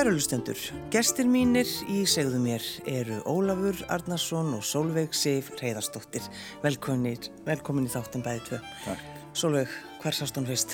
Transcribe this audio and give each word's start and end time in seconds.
Kærulustendur, 0.00 0.56
gestir 0.88 1.26
mínir 1.28 1.68
í 1.92 1.98
segðu 2.08 2.38
mér 2.40 2.64
eru 2.88 3.18
Ólafur 3.28 3.82
Arnarsson 3.92 4.54
og 4.56 4.62
Solveig 4.64 5.12
Sif 5.12 5.50
Reyðarsdóttir. 5.58 6.24
Velkomin, 6.62 7.26
velkomin 7.44 7.84
í 7.84 7.92
þáttin 7.92 8.24
bæði 8.24 8.40
tvö. 8.46 8.60
Takk. 8.86 9.02
Solveig, 9.36 9.74
hver 10.00 10.16
sást 10.16 10.40
hún 10.40 10.48
fyrst? 10.48 10.72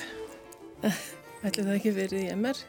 Ætli 1.42 1.64
það 1.66 1.72
ekki 1.72 1.94
verið 1.96 2.22
í 2.22 2.30
MR. 2.36 2.62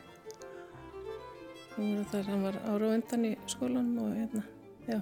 Þar 2.15 2.31
hann 2.31 2.47
var 2.47 2.57
ára 2.63 2.89
og 2.89 2.95
undan 2.95 3.29
í 3.29 3.35
skólanum 3.53 4.07
og 4.07 4.15
hérna, 4.17 4.45
já, 4.89 4.97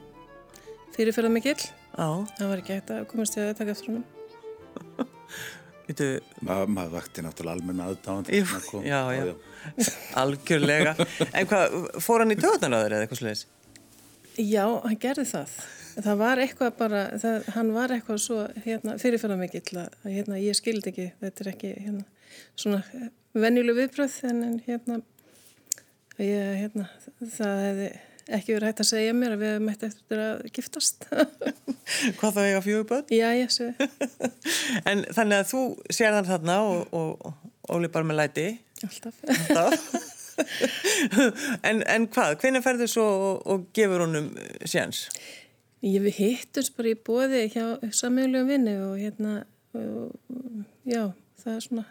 fyrirferða 0.98 1.32
mikill. 1.38 1.62
Já. 1.62 2.10
Það 2.36 2.52
var 2.52 2.66
ekki 2.66 2.82
hægt 2.82 2.98
að 2.98 3.08
komast 3.14 3.40
í 3.40 3.46
að 3.46 3.56
taka 3.62 3.78
eftir 3.78 3.94
húnum. 3.94 4.04
Ma, 6.42 6.64
maður 6.66 6.96
vakti 6.96 7.24
náttúrulega 7.26 7.60
almenna 7.60 7.90
aðdáðan 7.92 8.30
Jú, 8.34 8.82
já, 8.86 9.02
já. 9.14 9.34
algjörlega. 10.22 10.96
En 11.32 11.50
hvað, 11.50 11.76
fór 12.02 12.24
hann 12.24 12.34
í 12.34 12.40
þeir 12.82 12.96
eða 12.98 13.06
eitthvað 13.06 13.22
sluðis? 13.22 13.44
Já, 14.42 14.64
hann 14.84 14.98
gerði 15.00 15.28
það. 15.30 15.58
Það 15.96 16.18
var 16.20 16.42
eitthvað 16.44 16.74
bara, 16.80 17.04
það, 17.22 17.46
hann 17.56 17.70
var 17.76 17.94
eitthvað 17.96 18.18
svo 18.26 18.42
hérna, 18.66 18.98
fyrirferða 19.00 19.38
mikill 19.40 19.80
að 19.80 20.10
hérna, 20.10 20.40
ég 20.44 20.58
skildi 20.58 20.92
ekki, 20.92 21.06
þetta 21.22 21.46
er 21.46 21.52
ekki 21.54 21.72
hérna, 21.86 22.04
svona 22.60 22.82
venjuleg 23.46 23.78
viðbröð 23.80 24.18
en 24.28 24.42
en, 24.50 24.58
hérna, 24.66 25.00
ég, 26.20 26.52
hérna, 26.66 26.90
það 27.22 27.64
hefði 27.70 27.88
ekki 28.34 28.56
verið 28.56 28.70
hægt 28.72 28.82
að 28.82 28.90
segja 28.90 29.14
mér 29.16 29.36
að 29.36 29.44
við 29.44 29.52
hefum 29.54 29.70
eitt 29.72 29.86
eftir 29.86 30.22
að 30.24 30.44
giftast. 30.56 31.06
Hvað 32.20 32.38
þá 32.38 32.42
eiga 32.42 32.64
fjögur 32.66 32.88
börn? 32.90 33.06
Já, 33.14 33.28
ég 33.38 33.54
sé. 33.54 33.72
En 34.90 35.06
þannig 35.14 35.44
að 35.44 35.52
þú 35.52 35.62
sér 35.94 36.18
þann 36.18 36.30
þarna 36.32 36.58
og, 36.66 36.96
og, 36.96 37.42
Óli 37.74 37.90
bara 37.90 38.06
með 38.06 38.20
læti. 38.20 38.46
Alltaf. 38.86 39.16
Alltaf. 39.26 39.88
en, 41.68 41.82
en 41.82 42.06
hvað, 42.12 42.36
hvernig 42.42 42.62
ferður 42.66 42.92
svo 42.92 43.06
og, 43.08 43.40
og 43.50 43.66
gefur 43.74 44.04
honum 44.06 44.28
séns? 44.68 45.08
Ég 45.86 46.04
við 46.06 46.20
hittumst 46.20 46.76
bara 46.78 46.94
í 46.94 46.98
bóði 46.98 47.46
hjá 47.54 47.66
sammeðlugum 47.94 48.52
vinni 48.52 48.76
og 48.82 48.96
hérna, 49.00 49.36
og, 49.78 50.14
já, 50.86 51.12
það 51.42 51.56
er 51.56 51.66
svona, 51.66 51.86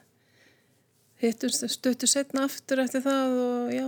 hittumst 1.22 1.66
stöttu 1.74 2.10
setna 2.10 2.46
aftur 2.48 2.82
eftir 2.84 3.04
það 3.04 3.36
og 3.44 3.74
já, 3.74 3.86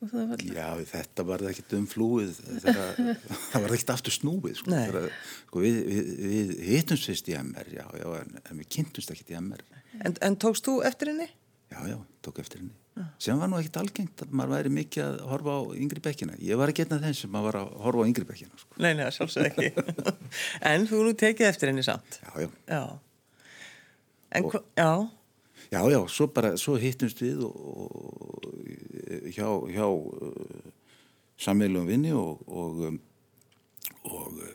var. 0.00 0.42
Já, 0.44 0.68
þetta 0.90 1.24
var 1.28 1.44
ekkert 1.50 1.74
um 1.76 1.86
flúið, 1.90 2.32
þegar, 2.64 3.00
það 3.50 3.64
var 3.66 3.74
ekkert 3.76 3.92
aftur 3.96 4.14
snúið, 4.16 4.54
sko. 4.60 4.72
Þegar, 4.72 5.08
sko 5.50 5.64
við, 5.64 5.80
við, 5.90 6.10
við 6.32 6.52
hittumst 6.70 7.10
fyrst 7.10 7.28
í 7.32 7.36
MR, 7.40 7.68
já, 7.76 7.84
já, 8.00 8.06
en, 8.22 8.40
en 8.46 8.62
við 8.62 8.70
kynntumst 8.76 9.12
ekkert 9.14 9.34
í 9.34 9.38
MR. 9.40 9.64
En, 10.00 10.16
en 10.24 10.38
tókst 10.40 10.64
þú 10.68 10.78
eftir 10.88 11.12
henni? 11.12 11.28
Já, 11.70 11.80
já, 11.92 11.98
tók 12.26 12.40
eftir 12.42 12.62
henni. 12.62 12.76
Sem 13.22 13.38
var 13.40 13.48
nú 13.48 13.56
ekkert 13.60 13.78
algengt 13.80 14.24
að 14.24 14.32
maður 14.36 14.56
væri 14.58 14.72
mikið 14.80 15.04
að 15.06 15.20
horfa 15.30 15.52
á 15.56 15.60
yngri 15.78 16.02
bekkina. 16.04 16.34
Ég 16.42 16.58
var 16.60 16.72
ekki 16.72 16.82
einn 16.84 16.96
af 16.96 17.04
þeim 17.06 17.14
sem 17.16 17.30
maður 17.32 17.46
var 17.46 17.58
að 17.60 17.70
horfa 17.84 18.02
á 18.02 18.08
yngri 18.10 18.26
bekkina, 18.28 18.58
sko. 18.60 18.80
Nei, 18.82 18.90
nei, 18.98 19.04
sjálfsög 19.14 19.46
ekki. 19.46 19.70
en 20.72 20.84
þú 20.90 21.04
nú 21.06 21.14
tekið 21.22 21.48
eftir 21.52 21.70
henni 21.70 21.84
samt. 21.86 22.18
Já, 22.24 22.32
já. 22.44 22.50
Já. 22.68 22.82
En 24.36 24.48
Og- 24.50 24.58
já, 24.76 24.90
Já, 25.70 25.80
já, 25.86 26.00
svo 26.10 26.26
bara, 26.34 26.56
svo 26.58 26.74
hittumst 26.82 27.20
við 27.22 27.44
og, 27.46 27.54
og 27.54 28.48
hjá, 29.30 29.46
hjá 29.70 29.86
uh, 29.86 30.70
sammeilum 31.38 31.86
vinni 31.86 32.10
og, 32.16 32.40
og, 32.50 32.80
um, 32.88 32.96
og 34.10 34.40
uh, 34.40 34.48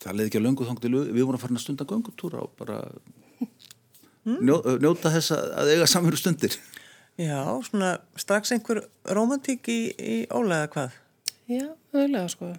það 0.00 0.20
leiði 0.20 0.28
ekki 0.30 0.38
að 0.40 0.46
löngu 0.46 0.68
þangti, 0.68 0.92
við 0.94 1.24
vorum 1.24 1.38
að 1.40 1.44
fara 1.44 1.58
að 1.58 1.64
stunda 1.64 1.88
göngutúra 1.90 2.44
og 2.44 2.54
bara 2.60 2.78
njó, 4.38 4.60
njóta 4.78 5.12
þess 5.16 5.34
að, 5.34 5.72
eiga 5.74 5.88
samveru 5.90 6.20
stundir. 6.20 6.54
já, 7.18 7.42
svona 7.66 7.96
strax 8.22 8.54
einhver 8.54 8.84
romantík 9.18 9.66
í, 9.66 9.80
í 9.98 10.18
Óla 10.30 10.62
eða 10.62 10.72
hvað? 10.76 11.00
Já, 11.50 11.66
auðvitað 11.90 12.28
sko. 12.36 12.52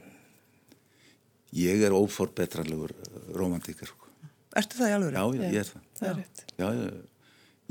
Ég 1.56 1.84
er 1.88 1.96
óforbetranlegur 1.96 2.92
romantíkar. 3.36 3.88
sko. 3.88 4.12
Ertu 4.60 4.76
það 4.80 4.92
í 4.92 4.98
alveg? 4.98 5.16
Já, 5.16 5.24
já, 5.40 5.48
ég 5.48 5.64
er 5.64 5.72
það. 5.72 5.88
Það 6.02 6.10
er 6.10 6.18
rétt. 6.20 6.44
Já, 6.58 6.68
já, 6.74 6.92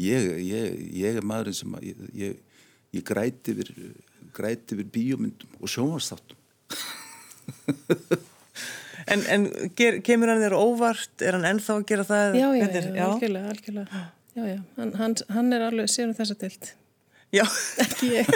ég, 0.06 0.30
ég, 0.46 0.80
ég 1.02 1.20
er 1.20 1.26
maðurinn 1.26 1.58
sem 1.60 1.76
að, 1.76 1.86
ég, 1.90 2.02
ég, 2.22 2.64
ég 2.96 3.06
græti 3.10 3.54
yfir, 3.56 3.72
græti 4.36 4.76
yfir 4.78 4.90
bíómyndum 4.96 5.58
og 5.60 5.72
sjónvastáttum. 5.74 6.38
En, 9.10 9.22
en 9.32 9.46
ger, 9.74 9.96
kemur 10.06 10.30
hann 10.30 10.42
þér 10.42 10.54
óvart? 10.54 11.22
Er 11.24 11.34
hann 11.34 11.46
ennþá 11.48 11.78
að 11.80 11.86
gera 11.88 12.04
það? 12.06 12.36
Já, 12.36 12.44
já, 12.54 12.66
Hvernig- 12.66 12.98
já, 12.98 13.04
algjörlega, 13.08 13.48
algjörlega. 13.54 14.02
Já, 14.36 14.42
já, 14.46 14.58
hann, 14.76 14.92
hann, 15.00 15.14
hann 15.34 15.56
er 15.56 15.64
alveg 15.66 15.88
sér 15.90 16.06
um 16.06 16.12
þessa 16.14 16.36
dild. 16.38 16.68
Já, 17.34 17.42
Ekki 17.82 18.10
ég. 18.12 18.30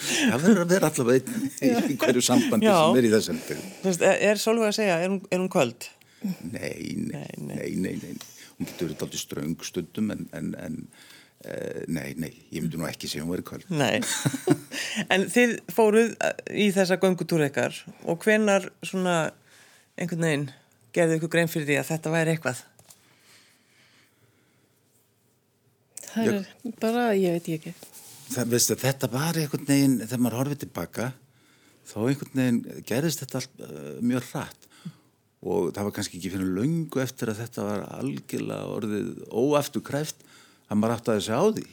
Það 0.00 0.42
verður 0.42 0.60
að 0.64 0.70
vera 0.74 0.90
allavega 0.90 1.38
einn 1.60 1.88
í 1.92 1.96
hverju 2.00 2.22
sambandi 2.24 2.68
Já. 2.68 2.74
sem 2.80 2.98
er 3.00 3.06
í 3.08 3.12
þessum 3.14 3.40
byrjum. 3.46 3.72
Þú 3.80 3.88
veist, 3.90 4.04
er, 4.10 4.20
er 4.30 4.40
Solveig 4.40 4.70
að 4.70 4.76
segja, 4.78 4.94
er 5.04 5.10
hún, 5.12 5.18
er 5.28 5.42
hún 5.42 5.50
köld? 5.52 5.88
Nei, 6.50 6.76
nei, 6.96 7.26
nei, 7.40 7.68
nei, 7.80 7.94
nei. 8.00 8.14
Hún 8.60 8.68
getur 8.68 8.90
verið 8.90 9.02
aldrei 9.06 9.20
ströng 9.22 9.64
stundum 9.64 10.10
en, 10.12 10.26
en, 10.36 10.48
en 10.60 10.74
uh, 11.48 11.82
nei, 11.88 12.12
nei, 12.20 12.30
ég 12.52 12.60
myndi 12.60 12.76
nú 12.76 12.84
ekki 12.84 13.08
segja 13.08 13.24
hún 13.24 13.32
verið 13.32 13.46
kvöld. 13.48 13.70
Nei. 13.72 14.02
en 15.14 15.24
þið 15.32 15.54
fóruð 15.72 16.12
í 16.52 16.66
þessa 16.76 17.00
göngutúr 17.00 17.46
ykkar 17.46 17.78
og 18.04 18.20
hvenar 18.26 18.68
svona 18.84 19.16
einhvern 19.96 20.26
veginn 20.26 20.46
gerðu 20.92 21.16
ykkur 21.16 21.32
grein 21.32 21.48
fyrir 21.48 21.70
því 21.70 21.80
að 21.80 21.88
þetta 21.94 22.12
væri 22.12 22.34
eitthvað? 22.34 22.62
Það 26.10 26.30
er 26.34 26.78
bara, 26.82 27.10
ég 27.16 27.36
veit 27.38 27.48
ég 27.48 27.60
ekki. 27.60 27.90
Það, 28.30 28.48
veistu, 28.52 28.76
þetta 28.78 29.10
var 29.10 29.40
einhvern 29.40 29.68
veginn, 29.68 30.00
þegar 30.04 30.24
maður 30.24 30.42
horfið 30.42 30.64
tilbaka, 30.66 31.12
þá 31.88 31.98
einhvern 32.02 32.42
veginn 32.42 32.82
gerðist 32.86 33.24
þetta 33.24 33.40
allt 33.40 33.62
uh, 33.64 33.94
mjög 34.04 34.26
hratt 34.34 34.69
og 35.40 35.70
það 35.72 35.86
var 35.88 35.94
kannski 35.96 36.18
ekki 36.20 36.32
fyrir 36.34 36.50
löngu 36.58 37.00
eftir 37.00 37.30
að 37.32 37.38
þetta 37.44 37.64
var 37.64 37.84
algjörlega 37.96 38.74
orðið 38.76 39.10
óafturkræft 39.32 40.24
að 40.70 40.78
maður 40.80 40.96
átti 40.98 41.12
að 41.14 41.20
þessi 41.20 41.32
á 41.32 41.44
því 41.56 41.66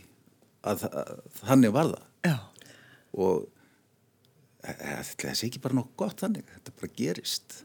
að, 0.68 0.84
að, 0.88 0.98
að 1.02 1.42
þannig 1.44 1.74
var 1.76 1.90
það 1.92 2.32
Já. 2.32 2.38
og 3.26 3.44
e, 4.64 4.72
e, 4.72 4.96
þetta 5.12 5.36
sé 5.36 5.50
ekki 5.50 5.62
bara 5.68 5.78
nokkuð 5.82 6.00
gott 6.06 6.24
þannig, 6.24 6.48
þetta 6.56 6.76
bara 6.80 6.92
gerist. 7.02 7.60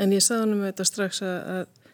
En 0.00 0.10
ég 0.16 0.24
sagði 0.24 0.42
hann 0.46 0.56
um 0.56 0.64
þetta 0.66 0.86
strax 0.88 1.20
að, 1.22 1.36
að, 1.54 1.84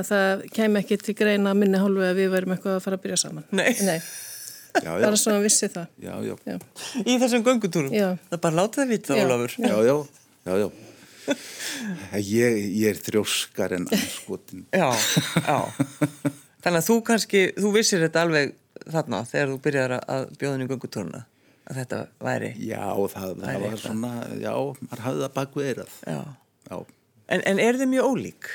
að 0.00 0.08
það 0.10 0.42
kem 0.56 0.80
ekki 0.80 0.98
til 1.04 1.14
greina 1.20 1.52
að 1.52 1.60
minni 1.62 1.78
hálfu 1.84 2.02
að 2.08 2.18
við 2.18 2.32
verum 2.32 2.56
eitthvað 2.56 2.78
að 2.80 2.84
fara 2.88 2.98
að 2.98 3.04
byrja 3.04 3.20
saman. 3.26 3.46
Nei. 3.54 3.70
Nei, 3.86 3.98
Já, 4.70 4.86
já, 4.96 5.02
bara 5.02 5.18
svo 5.18 5.32
að 5.36 5.44
vissi 5.48 5.66
það. 5.70 5.86
já, 5.98 6.12
já, 6.26 6.34
Já, 6.46 6.56
Í 7.04 7.14
þessum 7.22 7.42
göngutúrum? 7.46 7.92
Já. 7.94 8.08
Það 8.30 8.42
bara 8.44 8.58
láta 8.62 8.80
það 8.82 8.92
vita, 8.96 9.16
Já. 9.18 9.24
Ólafur. 9.26 9.54
já, 9.58 9.76
já, 9.86 9.94
já, 10.46 10.54
já. 10.64 10.68
Ég, 12.40 12.56
ég 12.80 12.86
er 12.90 12.98
þrjóskar 13.00 13.74
en 13.78 13.86
anskotin. 13.94 14.64
Já, 14.74 14.88
já. 15.46 15.58
Þannig 16.60 16.78
að 16.82 16.86
þú 16.90 16.96
kannski, 17.08 17.42
þú 17.56 17.70
vissir 17.76 18.02
þetta 18.04 18.24
alveg 18.26 18.54
þarna 18.90 19.20
þegar 19.30 19.52
þú 19.54 19.58
byrjar 19.64 19.94
að 20.00 20.26
bjóða 20.40 20.58
inn 20.58 20.64
í 20.64 20.68
göngutúruna 20.70 21.20
að 21.70 21.78
þetta 21.80 22.00
væri. 22.26 22.50
Já, 22.66 22.82
það, 23.14 23.14
það 23.14 23.50
er 23.54 23.60
var 23.62 23.66
eitthvað. 23.68 23.82
svona, 23.84 24.12
já, 24.42 24.52
maður 24.82 25.04
hafði 25.06 25.24
það 25.24 25.34
bak 25.38 25.56
við 25.60 25.68
eirað. 25.72 25.98
Já. 26.10 26.20
Já, 26.70 26.78
En, 27.30 27.42
en 27.46 27.60
er 27.62 27.76
þið 27.78 27.90
mjög 27.92 28.08
ólík? 28.10 28.46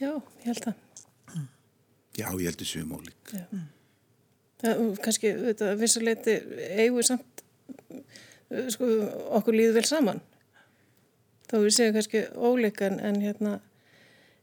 já, 0.00 0.08
ég 0.10 0.46
held 0.48 0.64
að. 0.72 0.78
já, 2.18 2.26
ég 2.26 2.46
heldur 2.50 2.66
séum 2.66 2.96
ólík. 2.96 3.34
Það, 4.60 4.80
kannski, 5.04 5.30
þetta, 5.46 5.68
vissuleiti 5.78 6.34
eigum 6.74 6.98
við 6.98 7.06
samt, 7.12 7.44
sko, 8.74 8.88
okkur 9.38 9.56
líður 9.56 9.78
vel 9.78 9.86
saman. 9.88 10.20
Þá 11.50 11.56
við 11.64 11.72
séum 11.74 11.94
kannski 11.96 12.20
ólíkan 12.38 13.00
en 13.02 13.16
hérna, 13.24 13.56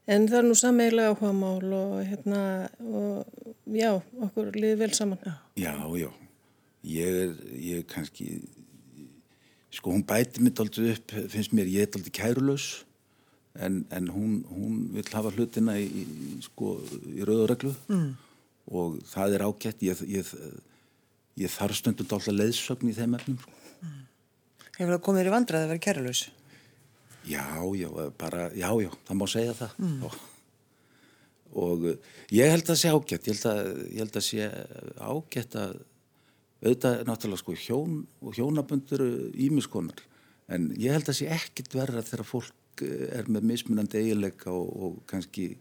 en 0.04 0.26
það 0.28 0.38
er 0.42 0.44
nú 0.44 0.56
sammeiglega 0.60 1.14
áhuga 1.14 1.30
mál 1.32 1.70
og 1.72 1.94
hérna, 2.04 2.40
og 2.84 3.46
já, 3.72 3.94
okkur 4.26 4.50
líður 4.52 4.82
vel 4.82 4.90
saman. 4.96 5.22
Já, 5.56 5.72
já, 5.96 6.10
ég 6.84 7.16
er, 7.22 7.32
ég 7.56 7.80
er 7.80 7.88
kannski, 7.88 8.28
sko, 9.72 9.94
hún 9.94 10.04
bæti 10.04 10.44
mig 10.44 10.60
aldrei 10.60 10.92
upp, 10.98 11.16
finnst 11.32 11.56
mér, 11.56 11.72
ég 11.72 11.88
er 11.88 11.96
aldrei 11.96 12.12
kærulaus, 12.20 12.68
en, 13.56 13.82
en 13.88 14.12
hún, 14.12 14.38
hún 14.52 14.80
vil 14.92 15.08
hafa 15.14 15.32
hlutina 15.32 15.78
í, 15.80 15.88
í 15.88 16.38
sko, 16.44 16.76
í 17.08 17.24
rauðareglu 17.24 17.72
mm. 17.88 18.08
og 18.68 19.00
það 19.08 19.38
er 19.38 19.48
ágætt, 19.48 19.86
ég, 19.88 20.04
ég, 20.12 20.34
ég 21.40 21.56
þarf 21.56 21.80
stundum 21.80 22.04
alltaf 22.04 22.36
leiðsögn 22.36 22.92
í 22.92 22.98
þeim 23.00 23.16
efnum, 23.16 23.40
sko. 23.40 23.54
Hefur 24.76 24.92
það 24.94 25.06
komið 25.08 25.24
þér 25.24 25.28
í 25.28 25.34
vandraði 25.34 25.66
að 25.66 25.72
vera 25.72 25.88
kærulaus? 25.88 26.28
Já, 27.28 27.44
já, 27.76 27.88
bara, 28.18 28.48
já, 28.56 28.68
já, 28.80 28.90
það 29.08 29.18
má 29.20 29.26
segja 29.28 29.54
það. 29.58 29.72
Og, 30.08 30.14
og 31.64 31.86
uh, 31.90 31.96
ég 32.32 32.52
held 32.54 32.70
að 32.72 32.78
sé 32.80 32.92
ágætt, 32.92 33.28
ég 33.28 33.34
held 33.34 33.48
að, 33.50 33.68
ég 33.92 34.00
held 34.02 34.20
að 34.20 34.26
sé 34.28 34.48
ágætt 34.98 35.58
að 35.60 35.74
auðvitað 36.58 37.02
náttúrulega 37.06 37.42
sko 37.42 37.56
hjón 37.62 37.98
og 38.24 38.38
hjónabundur 38.38 39.04
ímiskonar, 39.38 40.00
en 40.50 40.70
ég 40.80 40.96
held 40.96 41.12
að 41.12 41.20
sé 41.20 41.28
ekkit 41.36 41.76
verra 41.76 42.02
þegar 42.02 42.30
fólk 42.32 42.82
uh, 42.86 43.04
er 43.18 43.28
með 43.28 43.50
mismunandi 43.52 44.00
eiginleika 44.00 44.54
og, 44.54 44.72
og 44.72 44.96
kannski 45.10 45.52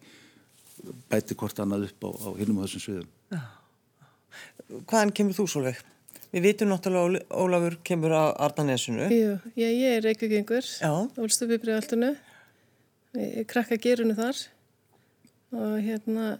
bæti 1.12 1.36
hvort 1.38 1.60
annað 1.60 1.90
upp 1.90 2.08
á, 2.08 2.10
á 2.16 2.30
hinnum 2.40 2.62
og 2.62 2.68
þessum 2.68 2.86
sviðum. 2.86 3.14
Hvaðan 4.88 5.14
kemur 5.16 5.36
þú, 5.36 5.48
Solveig? 5.50 5.80
Við 6.34 6.44
vitum 6.44 6.70
náttúrulega 6.74 7.08
Óli- 7.08 7.26
Ólafur 7.32 7.78
kemur 7.88 8.12
á 8.12 8.24
Arnanesinu. 8.48 9.08
Jú, 9.14 9.40
ég, 9.56 9.72
ég 9.80 9.98
er 9.98 10.04
reykjagengur, 10.04 10.66
Já. 10.82 10.92
ólst 11.18 11.42
upp 11.46 11.54
í 11.56 11.60
bregaldinu, 11.64 12.10
ég 13.16 13.46
krakka 13.48 13.78
gerunu 13.80 14.16
þar 14.18 14.42
og 15.56 15.78
hérna 15.82 16.38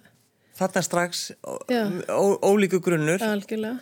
Þarna 0.58 0.82
strax 0.84 1.32
ó- 1.46 1.62
Já. 1.70 1.84
ólíku 2.42 2.80
grunnur. 2.82 3.22
algjörlega. 3.22 3.80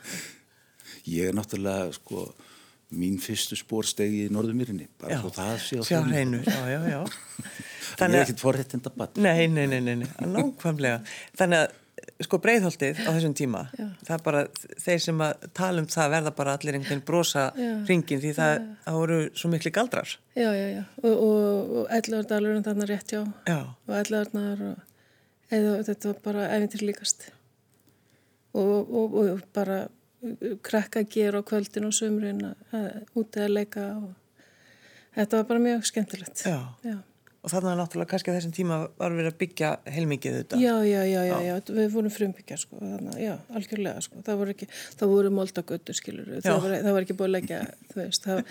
Ég 1.07 1.29
er 1.29 1.33
náttúrulega, 1.33 1.93
sko, 1.93 2.33
mín 2.91 3.17
fyrstu 3.19 3.55
spór 3.55 3.85
stegi 3.87 4.27
í 4.27 4.31
Norðumýrinni, 4.31 4.87
bara 4.99 5.17
svo 5.21 5.31
það 5.31 5.55
sé 5.57 5.79
á 5.79 5.83
sjá 5.87 6.01
hreinu. 6.03 6.43
Já, 6.43 6.61
já, 6.69 6.81
já. 6.89 7.01
Ég 7.95 8.01
er 8.11 8.21
ekkert 8.25 8.41
forréttinda 8.43 8.91
bann. 8.91 9.09
Nei, 9.23 9.47
nei, 9.47 9.65
nei, 9.67 9.79
nei, 9.79 9.95
nei, 9.95 10.07
nákvæmlega. 10.19 10.99
Þannig 11.37 11.61
að 11.63 11.71
sko 12.23 12.39
breiðholtið 12.39 13.01
á 13.03 13.09
þessum 13.11 13.33
tíma, 13.35 13.65
Já. 13.75 13.87
það 14.07 14.13
er 14.15 14.23
bara 14.23 14.41
þeir 14.85 15.01
sem 15.03 15.23
að 15.25 15.47
tala 15.57 15.83
um 15.83 15.87
það 15.91 16.13
verða 16.13 16.31
bara 16.37 16.53
allir 16.55 16.77
einhvern 16.77 17.03
brosa 17.07 17.45
Já. 17.59 17.71
ringin 17.89 18.21
því 18.23 18.33
það, 18.37 18.67
það 18.85 18.99
voru 19.01 19.17
svo 19.35 19.51
miklu 19.51 19.71
galdrar. 19.75 20.13
Já, 20.35 20.47
já, 20.55 20.67
já, 20.77 20.83
og, 21.03 21.15
og, 21.15 21.73
og 21.81 21.95
ellavardalurinn 21.99 22.67
þarna 22.67 22.87
rétt 22.89 23.15
Já, 23.15 23.59
og 23.65 23.97
ellavarnar 23.99 24.63
og 24.71 25.55
eða 25.55 25.73
þetta 25.89 26.11
var 26.11 26.21
bara 26.23 26.45
efintir 26.55 26.85
líkast 26.87 27.27
og, 28.55 28.93
og, 28.95 29.41
bara 29.53 29.81
krakka 30.65 31.03
ger 31.03 31.35
á 31.37 31.41
kvöldin 31.45 31.89
og 31.89 31.93
sömurinn 31.93 32.41
úti 33.15 33.43
að 33.43 33.53
leika 33.57 33.89
og 33.99 34.13
þetta 35.17 35.41
var 35.41 35.49
bara 35.51 35.65
mjög 35.67 35.85
skemmtilegt. 35.91 36.45
já. 36.47 36.95
Já. 37.45 37.47
Og 37.47 37.51
þannig 37.53 37.69
að 37.71 37.79
náttúrulega 37.83 38.09
kannski 38.09 38.31
á 38.33 38.35
þessum 38.39 38.53
tíma 38.57 38.77
var 38.97 39.13
verið 39.13 39.27
að 39.29 39.37
byggja 39.43 39.67
heilmikið 39.93 40.37
þetta. 40.39 40.57
Já, 40.63 40.73
já, 40.89 41.01
já, 41.05 41.19
já, 41.29 41.35
já, 41.45 41.55
við 41.77 41.91
vorum 41.93 42.13
frumbyggja 42.15 42.57
sko, 42.57 42.79
þannig, 42.81 43.19
já, 43.21 43.33
algjörlega 43.59 44.01
sko, 44.01 44.21
það 44.25 44.39
voru 44.41 44.53
ekki, 44.55 44.67
það 44.97 45.11
voru 45.13 45.31
moldagötur 45.37 45.97
skilur, 45.99 46.31
Já. 46.39 46.41
það 46.47 46.63
var, 46.65 46.75
það 46.87 46.95
var 46.97 47.05
ekki 47.05 47.17
búið 47.19 47.27
að 47.29 47.35
leggja, 47.35 47.59
þú 47.91 47.99
veist, 48.01 48.25
það, 48.25 48.41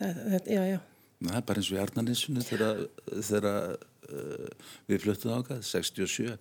það, 0.00 0.22
það 0.34 0.48
já, 0.56 0.62
já, 0.72 0.78
Það 1.24 1.36
er 1.38 1.44
bara 1.48 1.60
eins 1.62 1.68
og 1.72 1.76
í 1.76 1.82
Arnarninsunu 1.84 2.42
þegar, 2.44 2.80
þegar 3.28 3.58
uh, 3.74 4.70
við 4.90 5.04
fluttum 5.04 5.34
ákað, 5.38 5.60
67, 5.68 6.34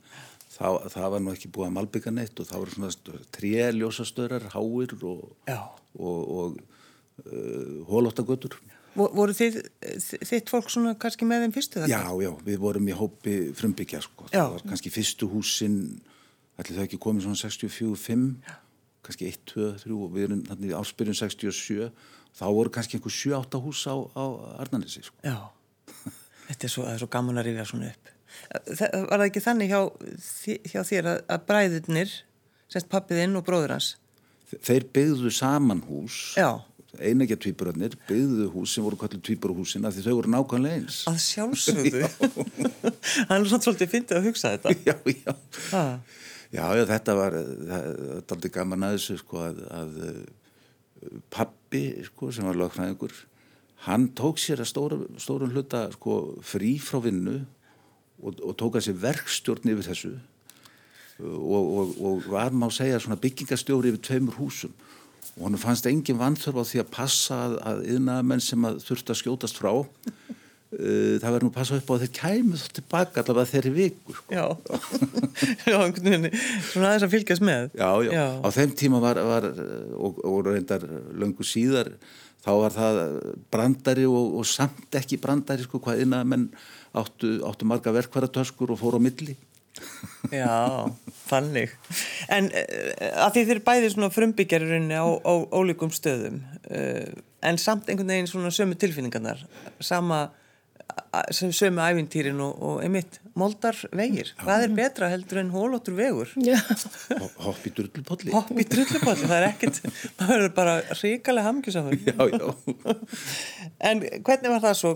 þá, 0.56 0.68
það 0.96 1.10
var 1.14 1.24
nú 1.24 1.34
ekki 1.36 1.52
búið 1.56 1.68
að 1.70 1.76
malbygga 1.78 2.12
neitt 2.16 2.40
og 2.44 2.48
það 2.50 2.64
voru 2.64 2.74
svona 2.78 3.22
tré 3.38 3.68
ljósastörar, 3.78 4.48
háir 4.56 4.96
og, 5.08 5.22
Já. 5.48 5.60
og, 6.00 6.32
og 6.40 6.58
uh, 7.28 7.84
hólóttagötur. 7.92 8.58
Vo- 8.60 8.82
Voru 8.94 9.34
þið, 9.34 9.56
þitt 10.22 10.52
fólk 10.54 10.68
svona 10.70 10.94
kannski 11.02 11.26
með 11.26 11.48
þeim 11.48 11.54
fyrstu 11.56 11.86
Já, 11.90 12.02
já, 12.22 12.30
við 12.46 12.58
vorum 12.62 12.90
í 12.90 12.98
hópi 12.98 13.38
frumbyggja, 13.58 14.04
sko. 14.06 14.28
Já. 14.30 14.44
Það 14.44 14.52
var 14.54 14.66
kannski 14.70 14.92
fyrstu 14.94 15.30
húsin, 15.32 15.78
ætli 16.62 16.76
þau 16.78 16.84
ekki 16.86 17.00
komið 17.02 17.26
svona 17.26 17.40
64-5, 17.42 18.28
kannski 19.08 19.30
1, 19.32 19.40
2, 19.50 19.70
3 19.82 19.96
og 19.98 20.14
við 20.14 20.28
erum 20.28 20.44
þannig 20.52 20.76
áspyrjun 20.78 21.18
67, 21.18 21.90
þá 22.38 22.46
voru 22.54 22.74
kannski 22.74 23.00
einhver 23.00 23.16
7-8 23.18 23.62
hús 23.66 23.82
á, 23.90 23.96
á 24.14 24.24
Arnarnesi, 24.62 25.02
sko. 25.08 25.18
Já, 25.26 25.40
þetta 26.52 26.70
er 26.70 26.74
svo, 26.76 26.86
er 26.92 27.02
svo 27.02 27.10
gaman 27.18 27.42
að 27.42 27.50
rifja 27.50 27.66
svona 27.72 27.90
upp. 27.90 28.14
Það, 28.70 28.94
var 29.10 29.18
það 29.18 29.26
ekki 29.28 29.44
þannig 29.48 29.74
hjá, 29.74 29.82
hjá 30.70 30.80
þér 30.90 31.10
að, 31.16 31.20
að 31.34 31.44
bræðurnir, 31.50 32.14
sérst 32.70 32.90
pappiðinn 32.94 33.42
og 33.42 33.46
bróður 33.50 33.76
hans? 33.76 33.90
Þeir 34.54 34.86
byggðu 34.94 35.34
saman 35.34 35.82
hús, 35.88 36.20
Já. 36.38 36.62
Einegja 37.02 37.38
tvíburarnir, 37.42 37.96
byggðu 38.08 38.50
hús 38.54 38.76
sem 38.76 38.86
voru 38.86 39.00
kallið 39.02 39.24
tvíburarhúsin 39.26 39.88
af 39.88 39.96
því 39.96 40.04
þau 40.06 40.16
voru 40.20 40.34
nákvæmlega 40.34 40.82
eins. 40.82 41.00
Að 41.10 41.20
sjálfsögðu. 41.26 42.04
Það 43.28 43.34
er 43.38 43.48
svolítið 43.50 43.92
fyndið 43.96 44.20
að 44.20 44.28
hugsa 44.30 44.54
þetta. 44.54 44.76
já, 44.90 44.96
já. 45.10 45.34
Já, 46.54 46.66
já, 46.78 46.84
þetta 46.92 47.18
var, 47.18 47.40
aldrei 48.22 48.54
gaman 48.54 48.86
að 48.86 48.98
þessu, 49.00 49.18
sko, 49.24 49.42
að, 49.42 49.64
að 49.74 49.96
uh, 50.06 51.22
pappi, 51.34 51.84
sko, 52.12 52.30
sem 52.36 52.46
var 52.46 52.60
lögfræðingur, 52.62 53.16
hann 53.88 54.12
tók 54.14 54.38
sér 54.40 54.62
að 54.62 54.70
stórum 54.70 55.50
hluta, 55.50 55.88
sko, 55.98 56.20
frí 56.46 56.76
frá 56.78 57.02
vinnu 57.04 57.40
og, 58.22 58.38
og 58.38 58.54
tók 58.60 58.78
að 58.78 58.88
sér 58.88 59.02
verkstjórn 59.02 59.74
yfir 59.74 59.90
þessu 59.90 60.14
og, 61.24 61.64
og, 61.64 61.98
og 62.02 62.30
var 62.32 62.54
má 62.56 62.70
segja 62.74 63.02
byggingastjóri 63.02 63.92
yfir 63.92 64.04
tveimur 64.08 64.38
húsum 64.40 64.74
og 65.40 65.46
hann 65.48 65.60
fannst 65.62 65.88
engin 65.90 66.20
vanþörf 66.20 66.62
á 66.62 66.64
því 66.70 66.82
að 66.84 66.90
passa 66.94 67.38
að, 67.48 67.54
að 67.70 67.84
yðnaðamenn 67.96 68.44
sem 68.44 68.68
að 68.70 68.82
þurfti 68.86 69.14
að 69.14 69.20
skjótast 69.22 69.62
frá 69.62 69.72
uh, 69.74 69.86
það 71.22 71.30
verður 71.30 71.46
nú 71.48 71.52
að 71.52 71.56
passa 71.58 71.80
upp 71.80 71.90
á 71.90 71.94
að 71.96 72.04
þeir 72.04 72.14
kæmu 72.20 72.60
þá 72.62 72.68
tilbaka 72.80 73.24
allavega 73.24 73.52
þeirri 73.54 73.74
viku 73.78 74.18
sko. 74.18 74.36
Já, 74.36 74.46
já, 75.72 75.78
svona 76.70 76.92
aðeins 76.92 77.08
að 77.08 77.16
fylgjast 77.16 77.46
með. 77.46 77.72
Já, 77.80 77.90
já, 78.10 78.28
á 78.46 78.48
þeim 78.58 78.76
tíma 78.84 79.02
var, 79.04 79.22
var 79.30 79.50
og, 79.98 80.22
og 80.22 80.52
reyndar 80.52 80.86
löngu 81.18 81.48
síðar 81.48 81.96
þá 82.44 82.52
var 82.60 82.76
það 82.76 83.02
brandari 83.54 84.06
og, 84.10 84.38
og 84.40 84.48
samt 84.48 85.00
ekki 85.00 85.22
brandari 85.24 85.66
sko 85.66 85.82
hvað 85.82 86.04
innan 86.06 86.30
menn 86.30 86.48
áttu, 86.94 87.40
áttu 87.48 87.68
marga 87.68 87.94
verkværatöskur 87.96 88.74
og 88.76 88.82
fóru 88.82 89.00
á 89.00 89.06
milli 89.06 89.38
Já, 90.34 90.90
þannig. 91.28 91.74
En 92.32 92.48
uh, 92.52 93.26
að 93.26 93.36
því 93.38 93.46
þeir 93.50 93.64
bæði 93.66 93.90
svona 93.94 94.12
frumbyggjarurinni 94.14 94.98
á, 94.98 95.06
á 95.06 95.34
ólíkum 95.54 95.92
stöðum, 95.94 96.42
uh, 96.70 97.10
en 97.44 97.60
samt 97.62 97.90
einhvern 97.92 98.14
veginn 98.14 98.30
svona 98.32 98.54
sömu 98.54 98.78
tilfinningarnar, 98.80 99.42
sama, 99.84 100.26
sömu 101.34 101.82
ævintýrin 101.84 102.40
og, 102.44 102.54
og 102.64 102.82
einmitt 102.86 103.20
moldar 103.40 103.78
vegir. 103.98 104.32
Hvað 104.42 104.68
er 104.68 104.76
betra 104.78 105.10
heldur 105.12 105.42
en 105.42 105.52
hólóttur 105.54 105.96
vegur? 105.98 106.30
hopp 107.48 107.66
í 107.66 107.74
drullupolli 107.74 108.34
Hopp 108.36 108.54
í 108.54 108.66
drullupalli, 108.70 109.26
það 109.26 109.38
er 109.40 109.48
ekkert, 109.50 109.80
maður 110.20 110.34
verður 110.36 110.54
bara 110.60 110.76
ríkalega 111.02 111.48
hamkjusamur. 111.50 111.98
Já, 112.06 112.16
já 112.30 112.98
En 113.90 114.04
hvernig 114.06 114.54
var 114.54 114.64
það 114.68 114.78
svo? 114.80 114.94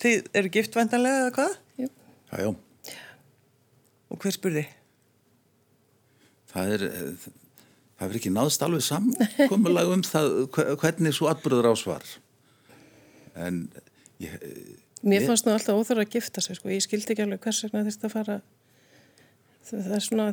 Þið 0.00 0.30
eru 0.40 0.52
giftvæntanlega 0.56 1.22
eða 1.24 1.32
hvað? 1.38 1.56
já, 1.80 1.88
Já, 2.30 2.44
já, 2.44 2.50
Og 4.10 4.18
hver 4.22 4.34
spurði? 4.34 4.66
það 6.50 6.72
er 6.74 6.82
eh, 6.88 7.26
það 8.00 8.08
er 8.08 8.16
ekki 8.18 8.30
náðst 8.34 8.62
alveg 8.66 8.82
samkomulag 8.82 9.90
um 9.94 10.00
það 10.06 10.30
hve- 10.56 10.72
hvernig 10.82 11.14
svo 11.14 11.28
atbyrður 11.30 11.68
ásvar 11.70 12.06
en 13.38 13.60
ég, 14.18 14.32
mér 15.04 15.20
Ég- 15.22 15.28
fannst 15.28 15.46
nú 15.46 15.52
alltaf 15.54 15.78
óþara 15.78 16.02
að 16.02 16.16
gifta 16.16 16.42
sig, 16.42 16.58
sko, 16.58 16.72
ég 16.74 16.82
skildi 16.82 17.14
ekki 17.14 17.22
alveg 17.22 17.44
hvers 17.44 17.62
vegna 17.68 17.84
að 17.86 18.10
fara, 18.16 18.40
það, 19.68 19.84
það 19.86 19.94
er 20.00 20.04
svona 20.08 20.26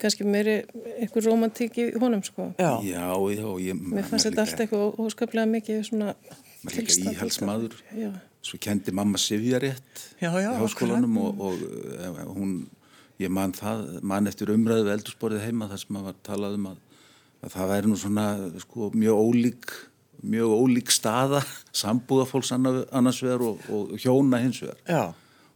kannski 0.00 0.24
meiri 0.32 0.56
eitthvað 0.96 1.28
romantík 1.28 1.76
í 1.76 1.86
honum, 2.00 2.24
sko. 2.24 2.48
Já, 2.56 2.72
já, 2.88 3.04
já 3.36 3.46
ég, 3.68 3.84
Mér 3.84 4.08
fannst 4.08 4.30
þetta 4.30 4.46
allt 4.46 4.64
eitthvað 4.64 4.98
óskaplega 5.04 5.52
mikið 5.58 5.84
svona 5.92 6.14
maður 6.16 6.72
er 6.72 6.72
líka 6.72 6.80
tilstand- 6.88 7.16
íhalsmaður 7.18 7.76
Já, 8.00 8.10
svo 8.48 8.56
kendi 8.64 8.96
mamma 8.96 9.20
Sivjarétt 9.20 10.06
í 10.24 10.32
háskólanum 10.32 11.20
og, 11.20 11.48
og 11.50 11.64
uh, 11.68 12.24
hún, 12.32 12.62
ég 13.20 13.32
man 13.32 13.52
það 13.56 13.84
man 14.12 14.30
eftir 14.30 14.52
umræðu 14.54 14.86
við 14.88 14.94
eldursporið 14.96 15.44
heima 15.44 15.68
þar 15.70 15.82
sem 15.84 16.00
að 16.00 16.08
var 16.08 16.18
talað 16.26 16.58
um 16.58 16.70
að, 16.72 16.80
að 17.44 17.54
það 17.56 17.72
væri 17.74 17.90
nú 17.90 18.00
svona 18.00 18.26
sko, 18.64 18.90
mjög 18.96 19.24
ólík 19.24 19.76
mjög 20.20 20.54
ólík 20.64 20.92
staða 20.92 21.40
sambúða 21.72 22.26
fólks 22.28 22.52
annars 22.52 23.20
vegar 23.24 23.44
og, 23.46 23.62
og 23.72 23.94
hjóna 24.00 24.40
hins 24.42 24.60
vegar. 24.64 24.80
Já. 24.88 25.02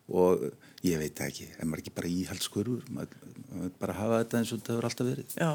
og 0.09 0.45
ég 0.85 1.01
veit 1.01 1.21
ekki, 1.25 1.47
en 1.59 1.71
maður 1.71 1.85
ekki 1.85 1.95
bara 1.97 2.11
íhaldskurfur? 2.13 2.83
Maður, 2.93 3.29
maður 3.51 3.71
bara 3.81 3.97
hafa 3.97 4.21
þetta 4.23 4.41
eins 4.41 4.53
og 4.53 4.61
þetta 4.61 4.75
hefur 4.75 4.89
alltaf 4.91 5.09
verið. 5.09 5.37
Já, 5.41 5.51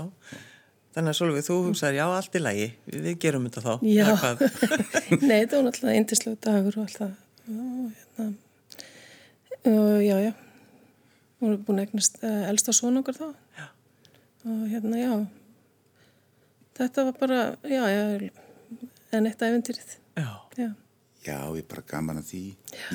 þannig 0.98 1.12
að 1.12 1.18
Solveig, 1.20 1.46
þú 1.46 1.58
hugsaðir, 1.68 2.00
já, 2.00 2.06
allt 2.18 2.38
í 2.38 2.42
lagi, 2.42 2.68
við, 2.88 3.00
við 3.06 3.18
gerum 3.26 3.46
þetta 3.46 3.66
þá. 3.66 3.74
já. 3.86 4.08
Nei, 5.30 5.36
þetta 5.36 5.60
var 5.60 5.66
náttúrulega 5.68 5.96
eindislegu 6.00 6.40
dagur 6.48 6.80
og 6.80 6.88
alltaf, 6.88 7.14
já, 7.46 7.66
hérna, 8.00 8.30
uh, 9.70 10.00
já, 10.02 10.16
já, 10.26 10.32
hún 11.40 11.56
er 11.56 11.64
búin 11.64 11.80
að 11.80 11.88
eignast 11.88 12.20
uh, 12.24 12.44
elsta 12.50 12.76
son 12.76 13.00
okkar 13.02 13.18
þá. 13.18 13.28
Já. 13.58 13.68
Og 14.50 14.62
hérna, 14.72 15.00
já, 15.00 15.14
þetta 16.80 17.08
var 17.10 17.18
bara, 17.20 17.40
já, 17.68 17.82
já, 17.92 18.30
en 19.18 19.28
eitt 19.28 19.44
æfintýrið, 19.44 19.98
Já, 20.20 20.30
já. 20.58 20.70
Ég 21.30 21.60
er 21.60 21.68
bara 21.68 21.84
gaman 21.88 22.22
að 22.22 22.30
því 22.32 22.44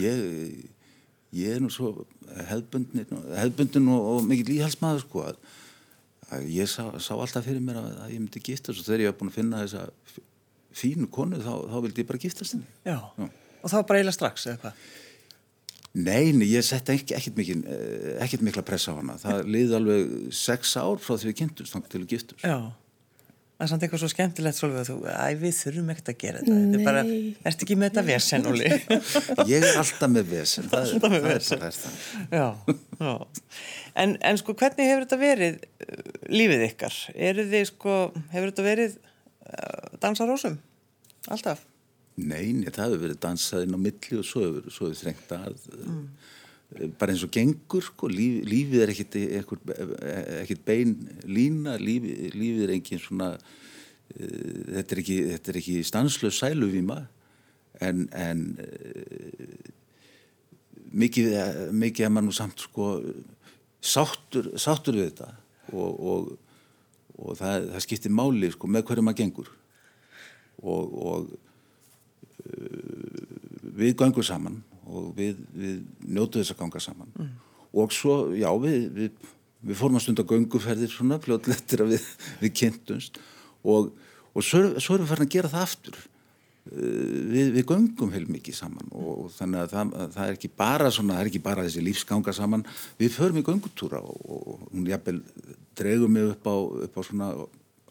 ég, 0.01 0.23
ég 1.37 1.57
er 1.57 1.61
nú 1.63 1.69
svo 1.73 2.07
hefðbundin, 2.49 3.05
hefðbundin 3.37 3.91
og, 3.93 4.07
og 4.15 4.27
mikill 4.29 4.57
íhalsmaður 4.57 5.05
sko 5.05 5.25
að, 5.29 5.39
að 6.33 6.49
ég 6.55 6.71
sá, 6.73 6.83
sá 7.05 7.13
alltaf 7.15 7.45
fyrir 7.45 7.63
mér 7.65 7.83
að, 7.83 7.91
að 8.07 8.15
ég 8.15 8.23
myndi 8.23 8.43
giftast 8.49 8.81
og 8.81 8.87
þegar 8.89 9.05
ég 9.05 9.13
var 9.13 9.19
búin 9.21 9.33
að 9.33 9.39
finna 9.39 9.63
þessa 9.63 9.85
fínu 10.75 11.11
konu 11.15 11.41
þá, 11.45 11.53
þá 11.71 11.77
vildi 11.85 12.03
ég 12.03 12.11
bara 12.11 12.23
giftast 12.25 12.57
henni 12.57 12.67
já. 12.89 12.97
Já. 12.97 13.29
Og 13.61 13.71
það 13.71 13.79
var 13.79 13.89
bara 13.91 14.01
eiginlega 14.01 14.19
strax, 14.19 14.47
eða 14.51 14.63
hvað? 14.65 14.87
Nei, 15.95 16.33
nei, 16.35 16.49
ég 16.51 16.65
setti 16.67 16.97
ekki, 16.97 17.15
ekkert, 17.15 17.37
mikil, 17.39 17.61
eh, 17.71 18.15
ekkert 18.25 18.43
mikla 18.43 18.65
pressa 18.67 18.91
á 18.91 18.99
hana 18.99 19.15
það 19.23 19.45
liði 19.47 19.77
alveg 19.79 20.15
sex 20.35 20.73
ár 20.81 20.99
frá 20.99 21.15
því 21.15 21.29
við 21.31 21.37
kynntumst 21.43 21.77
til 21.93 22.01
við 22.03 22.17
giftumst 22.17 22.49
Já. 22.49 22.57
Það 23.55 23.63
er 23.65 23.71
samt 23.71 23.85
eitthvað 23.87 24.01
svo 24.03 24.09
skemmtilegt, 24.11 24.59
Solveig, 24.59 24.81
að 24.83 24.89
þú, 24.91 24.95
æ, 25.07 25.27
við 25.39 25.53
þurfum 25.55 25.91
ekkert 25.93 26.09
að 26.11 26.17
gera 26.19 26.41
þetta. 26.41 26.55
Þetta 26.59 26.79
er 26.81 26.89
bara, 26.89 27.03
Nei. 27.07 27.29
ertu 27.47 27.65
ekki 27.65 27.77
með 27.79 27.93
þetta 27.93 28.03
vesen, 28.09 28.47
Óli? 28.51 28.71
Ég 29.53 29.67
er 29.69 29.79
alltaf 29.79 30.11
með 30.11 30.33
vesen 30.33 30.67
það, 30.73 30.89
Alltaf 30.97 31.15
með 31.15 31.29
er 31.31 31.37
vesen. 31.63 31.95
já, 32.35 32.49
já. 32.99 33.13
En, 34.03 34.17
en 34.27 34.41
sko, 34.43 34.57
hvernig 34.59 34.91
hefur 34.91 35.07
þetta 35.07 35.21
verið? 35.23 35.63
lífið 36.35 36.65
ykkar, 36.73 36.99
eru 37.31 37.47
þið 37.55 37.65
sko, 37.71 38.01
hefur 38.35 38.51
þetta 38.51 38.67
verið 38.67 38.99
uh, 38.99 39.95
dansarósum? 40.03 40.59
Alltaf? 41.31 41.63
Nei, 42.15 42.53
nei, 42.55 42.71
það 42.71 42.93
hefur 42.93 43.03
verið 43.03 43.21
dansað 43.25 43.65
inn 43.67 43.75
á 43.75 43.81
milli 43.83 44.19
og 44.21 44.27
svo 44.29 44.45
hefur, 44.45 44.67
hefur 44.71 44.93
þrengt 45.01 45.33
að 45.35 45.65
mm. 45.75 46.03
bara 47.01 47.11
eins 47.11 47.25
og 47.27 47.33
gengur 47.35 47.83
sko, 47.83 48.11
líf, 48.13 48.37
lífið 48.47 48.85
er 48.85 48.93
ekkit, 48.93 49.17
ekkit, 49.41 49.73
ekkit 50.45 50.63
bein 50.69 50.93
lína, 51.27 51.75
lífið, 51.81 52.37
lífið 52.39 52.67
er 52.69 52.75
engin 52.77 53.03
svona 53.03 53.33
uh, 53.35 54.61
þetta 54.77 54.95
er 54.95 55.03
ekki, 55.03 55.17
þetta 55.33 55.53
er 55.53 55.59
ekki 55.59 55.77
stanslöf 55.91 56.37
sæluvíma 56.39 57.01
en, 57.83 58.05
en 58.15 58.45
uh, 58.63 59.73
mikið, 60.95 61.35
mikið 61.75 62.07
er 62.07 62.15
maður 62.15 62.29
nú 62.29 62.37
samt 62.39 62.63
sko 62.63 62.93
sáttur, 63.83 64.53
sáttur 64.55 65.01
við 65.01 65.11
þetta 65.11 65.33
og, 65.75 65.91
og, 65.99 66.31
og 67.19 67.43
það, 67.43 67.73
það 67.75 67.85
skiptir 67.89 68.15
máli 68.15 68.55
sko 68.55 68.71
með 68.71 68.87
hverju 68.87 69.07
maður 69.09 69.21
gengur 69.25 69.51
og, 70.63 70.95
og 70.95 71.35
við 73.75 73.97
gangum 73.99 74.27
saman 74.27 74.63
og 74.85 75.13
við, 75.17 75.39
við 75.57 75.83
njótu 76.05 76.41
þess 76.41 76.55
að 76.55 76.63
ganga 76.63 76.83
saman. 76.83 77.13
Mm. 77.19 77.35
og 77.75 77.93
svo, 77.95 78.17
já, 78.39 78.49
við, 78.63 78.89
við, 78.95 79.29
við 79.65 79.79
fórum 79.79 79.99
að 79.99 80.05
stunda 80.07 80.27
ganguferðir 80.29 80.93
svona 80.93 81.21
fljóðlettir 81.23 81.85
að 81.85 81.95
við, 81.97 82.09
við 82.43 82.57
kynntumst. 82.61 83.23
Og, 83.65 83.95
og 84.35 84.45
svo, 84.45 84.67
svo 84.79 84.97
erum 84.97 85.07
við 85.07 85.15
farin 85.15 85.27
að 85.27 85.35
gera 85.35 85.53
það 85.53 85.67
aftur. 85.69 86.03
Við 86.65 87.59
gangum 87.69 88.13
heil 88.15 88.25
mikið 88.33 88.57
saman 88.57 88.93
og 88.97 89.27
þannig 89.35 89.67
að 89.67 89.73
það, 89.75 89.91
það 90.15 90.29
er 90.31 90.39
ekki 90.39 90.49
bara 90.63 90.93
svona, 90.97 91.19
það 91.19 91.25
er 91.25 91.31
ekki 91.33 91.43
bara 91.45 91.67
þessi 91.67 91.83
lífsganga 91.85 92.33
saman. 92.37 92.65
Við 93.01 93.13
förum 93.19 93.41
í 93.41 93.45
gangutúra 93.45 94.01
og, 94.01 94.23
og 94.25 94.63
hún 94.71 94.89
jafnvel 94.89 95.19
dregum 95.77 96.17
mig 96.17 96.31
upp 96.31 96.49
á, 96.49 96.57
upp 96.87 96.97
á 96.97 97.03
svona 97.05 97.29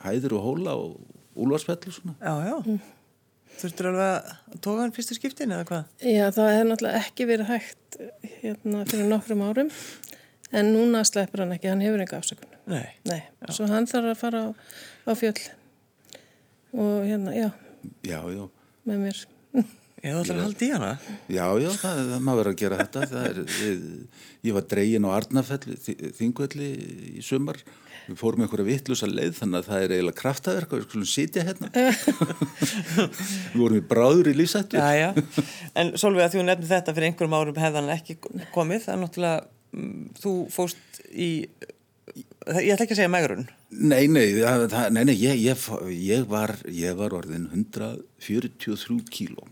hæðir 0.01 0.33
og 0.39 0.47
hóla 0.47 0.73
og 0.79 0.97
úlvarsfellu 1.37 1.93
svona. 1.93 2.15
Já, 2.17 2.33
já. 2.49 2.57
Mm. 2.65 2.81
Þurftur 3.61 3.89
alveg 3.91 4.07
að 4.09 4.57
tóka 4.63 4.81
hann 4.81 4.93
fyrstu 4.95 5.17
skiptin 5.17 5.53
eða 5.55 5.67
hvað? 5.69 5.83
Já, 6.03 6.25
það 6.35 6.49
hefði 6.51 6.69
náttúrulega 6.69 7.01
ekki 7.03 7.27
verið 7.29 7.51
hægt 7.51 7.99
hérna 8.41 8.85
fyrir 8.89 9.11
nokkrum 9.11 9.43
árum 9.45 9.69
en 10.53 10.71
núna 10.73 11.03
sleppur 11.07 11.43
hann 11.43 11.53
ekki, 11.55 11.71
hann 11.71 11.83
hefur 11.83 12.03
enga 12.03 12.19
afsökun. 12.19 12.57
Nei. 12.69 12.87
Nei, 13.09 13.21
já. 13.21 13.53
svo 13.57 13.67
hann 13.71 13.87
þarf 13.89 14.11
að 14.13 14.19
fara 14.19 14.43
á, 14.45 14.49
á 15.07 15.11
fjöll 15.19 15.37
og 16.73 17.05
hérna, 17.07 17.35
já. 17.37 17.49
Já, 18.07 18.19
já. 18.33 18.43
Með 18.89 19.07
mér. 19.07 19.23
Ég 20.03 20.17
ætla 20.19 20.35
að 20.35 20.43
halda 20.43 20.65
í 20.65 20.71
hana. 20.73 20.91
Já, 21.31 21.45
já, 21.63 21.69
það, 21.79 22.01
það 22.09 22.25
maður 22.27 22.41
verið 22.41 22.53
að 22.53 22.59
gera 22.59 22.79
þetta. 22.81 23.21
Er, 23.29 23.37
við, 23.53 23.85
ég 24.43 24.57
var 24.57 24.65
dregin 24.73 25.07
á 25.07 25.15
Arnafell, 25.15 25.77
þingvelli 26.19 26.69
í 27.13 27.23
sumar 27.23 27.61
við 28.03 28.19
fórum 28.19 28.43
einhverja 28.43 28.67
vittlusa 28.67 29.07
leið 29.07 29.37
þannig 29.37 29.59
að 29.59 29.67
það 29.69 29.83
er 29.83 29.93
eiginlega 29.95 30.19
kraftaverk 30.19 30.73
og 30.73 30.79
við 30.81 30.87
skulum 30.87 31.09
sitja 31.09 31.45
hérna 31.47 31.69
við 33.53 33.61
vorum 33.61 33.79
í 33.79 33.83
bráður 33.93 34.31
í 34.31 34.35
lísættu 34.37 34.79
já, 34.79 34.89
já. 34.99 35.43
En 35.79 35.93
Solveig 35.99 36.27
að 36.27 36.35
þú 36.35 36.45
nefnir 36.49 36.71
þetta 36.73 36.95
fyrir 36.95 37.09
einhverjum 37.09 37.37
árum 37.37 37.61
hefðan 37.63 37.93
ekki 37.95 38.17
komið 38.55 38.87
það 38.87 38.95
er 38.95 39.01
náttúrulega, 39.05 39.47
mm, 39.77 40.03
þú 40.19 40.35
fóst 40.53 41.01
í 41.13 41.31
ég 42.43 42.73
ætla 42.73 42.83
ekki 42.83 42.97
að 42.97 43.01
segja 43.03 43.13
mægrun 43.13 43.47
Nei, 43.73 44.05
nei, 44.11 44.27
það, 44.43 44.89
nei, 44.93 45.03
nei 45.07 45.15
ég, 45.15 45.39
ég, 45.39 45.67
ég, 45.95 46.27
var, 46.29 46.57
ég 46.67 46.99
var 46.99 47.15
orðin 47.15 47.47
143 47.55 48.99
kíló 49.13 49.47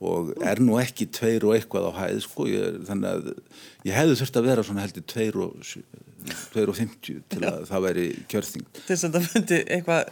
og 0.00 0.30
er 0.40 0.60
nú 0.64 0.78
ekki 0.80 1.10
tveir 1.12 1.44
og 1.44 1.56
eitthvað 1.56 1.90
á 1.90 1.92
hæð 1.98 2.22
sko, 2.24 2.46
þannig 2.88 3.10
að 3.10 3.26
ég 3.88 3.96
hefði 3.98 4.20
þurft 4.20 4.38
að 4.40 4.46
vera 4.48 4.64
svona 4.64 4.84
heldur 4.86 5.04
tveir 5.12 5.36
og 5.44 5.66
2.50 6.52 7.20
til 7.32 7.40
að 7.48 7.62
það 7.68 7.84
væri 7.86 8.04
kjörþing 8.28 8.64
til 8.76 8.82
þess 8.90 9.06
að 9.06 9.14
það 9.16 9.28
fundi 9.32 9.58
eitthvað 9.76 10.10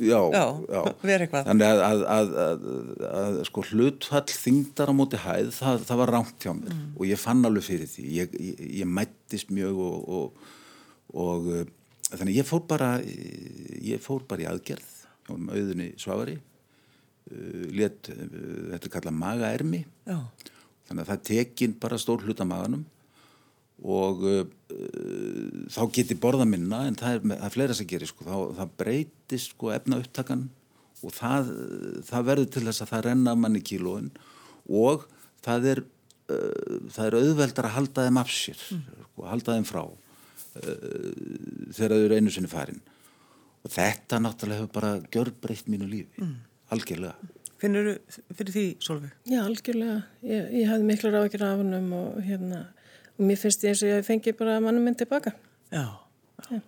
já, 0.00 0.20
já, 0.32 0.44
já. 0.72 0.80
verið 1.02 1.24
eitthvað. 1.26 1.50
Þannig 1.50 1.68
að, 1.68 2.04
að, 2.14 2.32
að, 2.44 2.62
að 3.10 3.38
sko 3.50 3.64
hlutfall 3.68 4.24
þingdar 4.44 4.92
á 4.92 4.94
móti 4.96 5.20
hæð 5.20 5.52
það, 5.58 5.84
það 5.90 6.00
var 6.00 6.14
rámt 6.16 6.46
hjá 6.46 6.52
mér. 6.56 6.72
Mm. 6.72 6.86
og 6.96 7.06
ég 7.10 7.20
fann 7.20 7.44
alveg 7.48 7.68
fyrir 7.68 7.92
því. 7.92 8.06
Ég, 8.16 8.38
ég, 8.40 8.64
ég 8.80 8.90
mættist 9.00 9.52
mjög 9.52 9.84
og, 9.84 10.08
og, 10.18 10.48
og 11.26 11.52
uh, 11.52 11.62
þannig 12.10 12.40
ég 12.40 12.48
fór 12.48 12.64
bara 12.70 12.90
ég 13.04 14.02
fór 14.04 14.24
bara 14.28 14.46
í 14.46 14.50
aðgerð 14.50 14.90
hjá 15.24 15.36
auðunni 15.36 15.92
Svavari 16.00 16.38
let, 17.74 18.10
uh, 18.12 18.24
þetta 18.74 18.88
er 18.88 18.92
kallað 18.92 19.16
magaermi 19.20 19.84
þannig 20.04 21.00
að 21.00 21.08
það 21.12 21.22
tekinn 21.30 21.78
bara 21.80 22.00
stór 22.00 22.24
hlut 22.24 22.42
af 22.44 22.50
maganum 22.50 22.84
og 23.84 24.22
uh, 24.28 24.44
þá 25.72 25.80
geti 25.96 26.16
borða 26.20 26.46
minna 26.48 26.84
en 26.88 26.98
það 26.98 27.16
er, 27.16 27.24
það 27.32 27.48
er 27.48 27.54
fleira 27.56 27.78
sem 27.78 27.88
gerir 27.90 28.10
sko. 28.10 28.26
þá, 28.26 28.36
það 28.60 28.76
breytist 28.80 29.54
sko, 29.54 29.72
efna 29.74 29.98
upptakan 30.02 30.46
og 31.04 31.12
það, 31.12 31.50
það 32.08 32.30
verður 32.30 32.52
til 32.54 32.64
þess 32.68 32.84
að 32.84 32.92
það 32.94 33.04
renna 33.08 33.34
manni 33.36 33.64
kílóin 33.66 34.08
og 34.70 35.04
það 35.44 35.68
er, 35.74 35.82
uh, 36.32 36.80
það 36.94 37.04
er 37.08 37.18
auðveldar 37.20 37.68
að 37.68 37.76
halda 37.78 38.06
þeim 38.06 38.22
af 38.22 38.32
sér 38.32 38.64
mm. 38.76 39.04
sko, 39.10 39.28
halda 39.28 39.58
þeim 39.58 39.68
frá 39.68 39.82
uh, 39.84 40.00
þegar 41.74 41.96
þau 41.96 42.00
eru 42.00 42.18
einu 42.20 42.34
sinni 42.34 42.52
farin 42.52 42.82
og 43.64 43.72
þetta 43.72 44.20
náttúrulega 44.20 44.62
hefur 44.62 44.74
bara 44.76 44.96
gjörbreytt 45.12 45.70
mínu 45.72 45.88
lífi, 45.88 46.20
mm. 46.20 46.34
Algjörlega 46.72 47.32
Finnur 47.64 47.94
þú 48.10 48.34
fyrir 48.36 48.52
því, 48.52 48.62
Solveig? 48.82 49.12
Já, 49.30 49.38
algjörlega, 49.44 50.00
ég, 50.26 50.48
ég 50.58 50.68
hafði 50.68 50.88
miklu 50.88 51.12
ráðgjur 51.14 51.44
af 51.46 51.60
hennum 51.62 51.92
og 51.96 52.16
hérna 52.26 52.64
og 53.14 53.26
mér 53.28 53.38
finnst 53.40 53.64
ég 53.64 53.72
eins 53.72 53.82
og 53.84 53.92
ég 53.92 54.06
fengi 54.06 54.34
bara 54.36 54.60
mannum 54.62 54.84
minn 54.84 54.98
tilbaka 54.98 55.34
já, 55.70 55.84
já. 56.50 56.60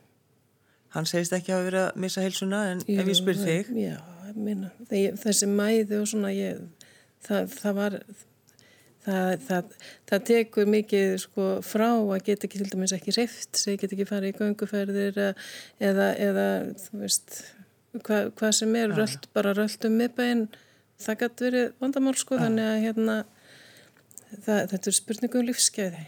hann 0.94 1.08
segist 1.10 1.34
ekki 1.36 1.54
að 1.54 1.66
vera 1.70 1.82
að 1.88 1.98
missa 2.04 2.22
heilsuna 2.24 2.62
en 2.72 2.84
Jú, 2.86 3.00
ef 3.02 3.10
ég 3.10 3.18
spyr 3.18 3.40
þig 3.40 3.72
já, 3.82 3.96
minna, 4.36 4.70
þessi 4.88 5.50
mæði 5.50 6.00
og 6.00 6.08
svona 6.12 6.32
ég, 6.36 6.62
það, 7.26 7.52
það 7.58 7.78
var 7.80 7.98
það, 9.06 9.44
það, 9.48 9.74
það 10.10 10.24
tekur 10.30 10.72
mikið 10.76 11.18
sko 11.26 11.50
frá 11.66 11.88
að 11.90 12.24
geta 12.30 12.48
ekki 12.48 12.62
til 12.62 12.70
dæmis 12.72 12.94
ekki 12.96 13.16
reyft, 13.18 13.58
segi 13.58 13.82
get 13.82 13.96
ekki 13.96 14.08
farið 14.08 14.34
í 14.34 14.38
gönguferðir 14.40 15.22
eða, 15.26 16.08
eða 16.14 16.48
þú 16.86 17.02
veist 17.02 17.40
hvað 18.04 18.32
hva 18.40 18.52
sem 18.54 18.76
er, 18.78 18.92
röld, 18.96 19.30
bara 19.36 19.54
röldum 19.56 19.96
miðbæinn 20.00 20.46
það 21.02 21.18
gæti 21.22 21.48
verið 21.48 21.72
vandamál 21.82 22.16
sko, 22.18 22.38
þannig 22.40 22.70
að 22.72 22.84
hérna 22.86 23.16
Það, 24.26 24.64
þetta 24.72 24.90
er 24.90 24.94
spurningu 24.96 25.38
um 25.38 25.46
lífskeiði. 25.46 26.00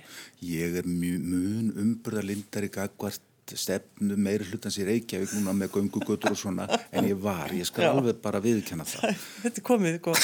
Ég 0.45 0.75
er 0.81 0.87
mjög 0.91 1.77
umbröðalindar 1.85 2.67
í 2.67 2.71
gagvart 2.75 3.23
stefnu 3.57 4.17
meiri 4.21 4.45
hlutans 4.45 4.77
í 4.81 4.85
Reykjavík 4.85 5.31
núna 5.39 5.55
með 5.57 5.71
göngugötur 5.79 6.35
og 6.35 6.41
svona 6.41 6.67
en 6.69 7.07
ég 7.09 7.17
var, 7.23 7.53
ég 7.57 7.65
skal 7.65 7.87
Já. 7.87 7.91
alveg 7.95 8.19
bara 8.21 8.43
viðkjanna 8.45 8.85
það. 8.89 9.23
Þetta 9.45 9.63
er 9.63 9.67
komið, 9.71 9.97
sko. 10.03 10.17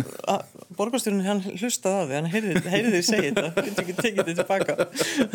borgarstjórnum 0.80 1.28
hann 1.28 1.44
hlustaði 1.52 2.00
á 2.00 2.04
því, 2.08 2.16
hann 2.16 2.30
heyrði, 2.32 2.64
heyrði 2.72 2.94
því 2.96 3.04
segja 3.06 3.30
þetta, 3.36 3.66
getur 3.68 3.84
ekki 3.84 3.96
tekið 4.00 4.18
þetta 4.22 4.36
tilbaka. 4.40 4.78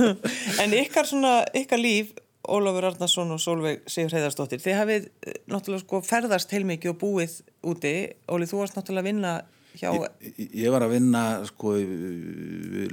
En 0.66 0.76
ykkar 0.82 1.08
svona, 1.08 1.34
ykkar 1.62 1.82
líf, 1.82 2.12
Ólafur 2.50 2.88
Arnarsson 2.90 3.32
og 3.36 3.42
Solveig 3.42 3.84
Sigur 3.92 4.16
Heiðarsdóttir, 4.18 4.62
þið 4.64 4.78
hafið 4.80 5.08
eh, 5.08 5.40
náttúrulega 5.52 5.84
sko 5.84 6.02
ferðast 6.06 6.54
heilmikið 6.54 6.94
og 6.94 7.02
búið 7.02 7.36
úti. 7.70 7.96
Óli, 8.32 8.48
þú 8.50 8.62
varst 8.64 8.78
náttúrulega 8.78 9.04
að 9.04 9.10
vinna 9.12 9.34
hjá... 9.78 9.90
Ég, 9.94 10.40
ég 10.64 10.74
var 10.74 10.86
að 10.86 10.96
vinna, 10.96 11.24
sko, 11.50 11.76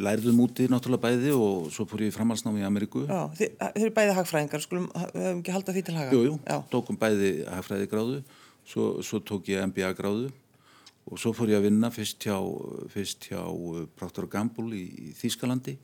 lærðum 0.04 0.42
úti 0.44 0.68
náttúrulega 0.70 1.04
bæði 1.06 1.32
og 1.36 1.70
svo 1.74 1.86
fór 1.88 2.04
ég 2.06 2.16
framhalsnámi 2.16 2.60
í 2.62 2.66
Ameríku. 2.68 3.06
Já, 3.08 3.22
þið, 3.38 3.54
þið 3.62 3.86
eru 3.86 3.94
bæði 3.96 4.18
hagfræðingar, 4.18 4.64
skulum, 4.66 4.90
höfum 4.98 5.40
ekki 5.40 5.56
haldað 5.56 5.78
því 5.78 5.86
til 5.86 5.96
haga. 5.96 6.12
Jú, 6.12 6.26
jú, 6.28 6.36
Já. 6.44 6.58
tókum 6.74 7.00
bæði 7.00 7.32
hagfræði 7.48 7.88
gráðu, 7.94 8.20
svo, 8.68 8.90
svo 9.06 9.22
tók 9.24 9.48
ég 9.52 9.64
MBA 9.70 9.94
gráðu 9.98 10.28
og 11.08 11.20
svo 11.20 11.32
fór 11.36 11.52
ég 11.52 11.60
að 11.60 11.70
vinna 11.70 11.90
fyrst 11.92 12.24
hjá, 12.26 12.36
fyrst 12.92 13.30
hjá 13.30 13.40
uh, 13.40 13.84
Procter 13.96 14.28
Gamble 14.30 14.76
í, 14.76 14.84
í 15.08 15.14
Þýskalandi 15.16 15.78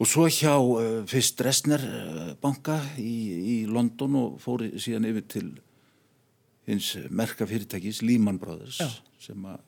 og 0.00 0.08
svo 0.08 0.26
hjá 0.32 0.54
uh, 0.56 1.02
fyrst 1.08 1.36
Dresner 1.40 1.82
uh, 1.84 2.30
banka 2.40 2.78
í, 3.00 3.16
í 3.36 3.56
London 3.68 4.16
og 4.20 4.38
fór 4.42 4.64
síðan 4.80 5.08
yfir 5.10 5.26
til 5.28 5.50
hins 6.70 6.94
merka 7.10 7.48
fyrirtækis 7.48 8.00
Lehman 8.06 8.38
Brothers 8.40 8.80
Já. 8.80 8.88
sem 9.20 9.44
að, 9.48 9.60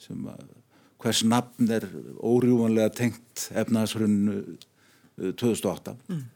sem 0.00 0.26
að 0.30 0.42
hvers 1.00 1.22
nafn 1.28 1.70
er 1.72 1.86
órjúvanlega 2.18 2.92
tengt 2.96 3.46
efnaðsrunnu 3.56 4.42
2008 5.20 5.94
mm. 6.08 6.26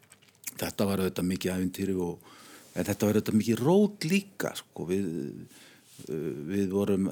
þetta 0.60 0.88
var 0.88 1.02
auðvitað 1.02 1.28
mikið 1.28 1.54
æfintýri 1.54 1.98
og 2.00 2.32
þetta 2.74 3.06
var 3.06 3.18
auðvitað 3.18 3.38
mikið 3.40 3.62
rót 3.64 4.08
líka 4.10 4.54
sko 4.58 4.88
við 4.88 5.12
við 6.04 6.72
vorum, 6.74 7.04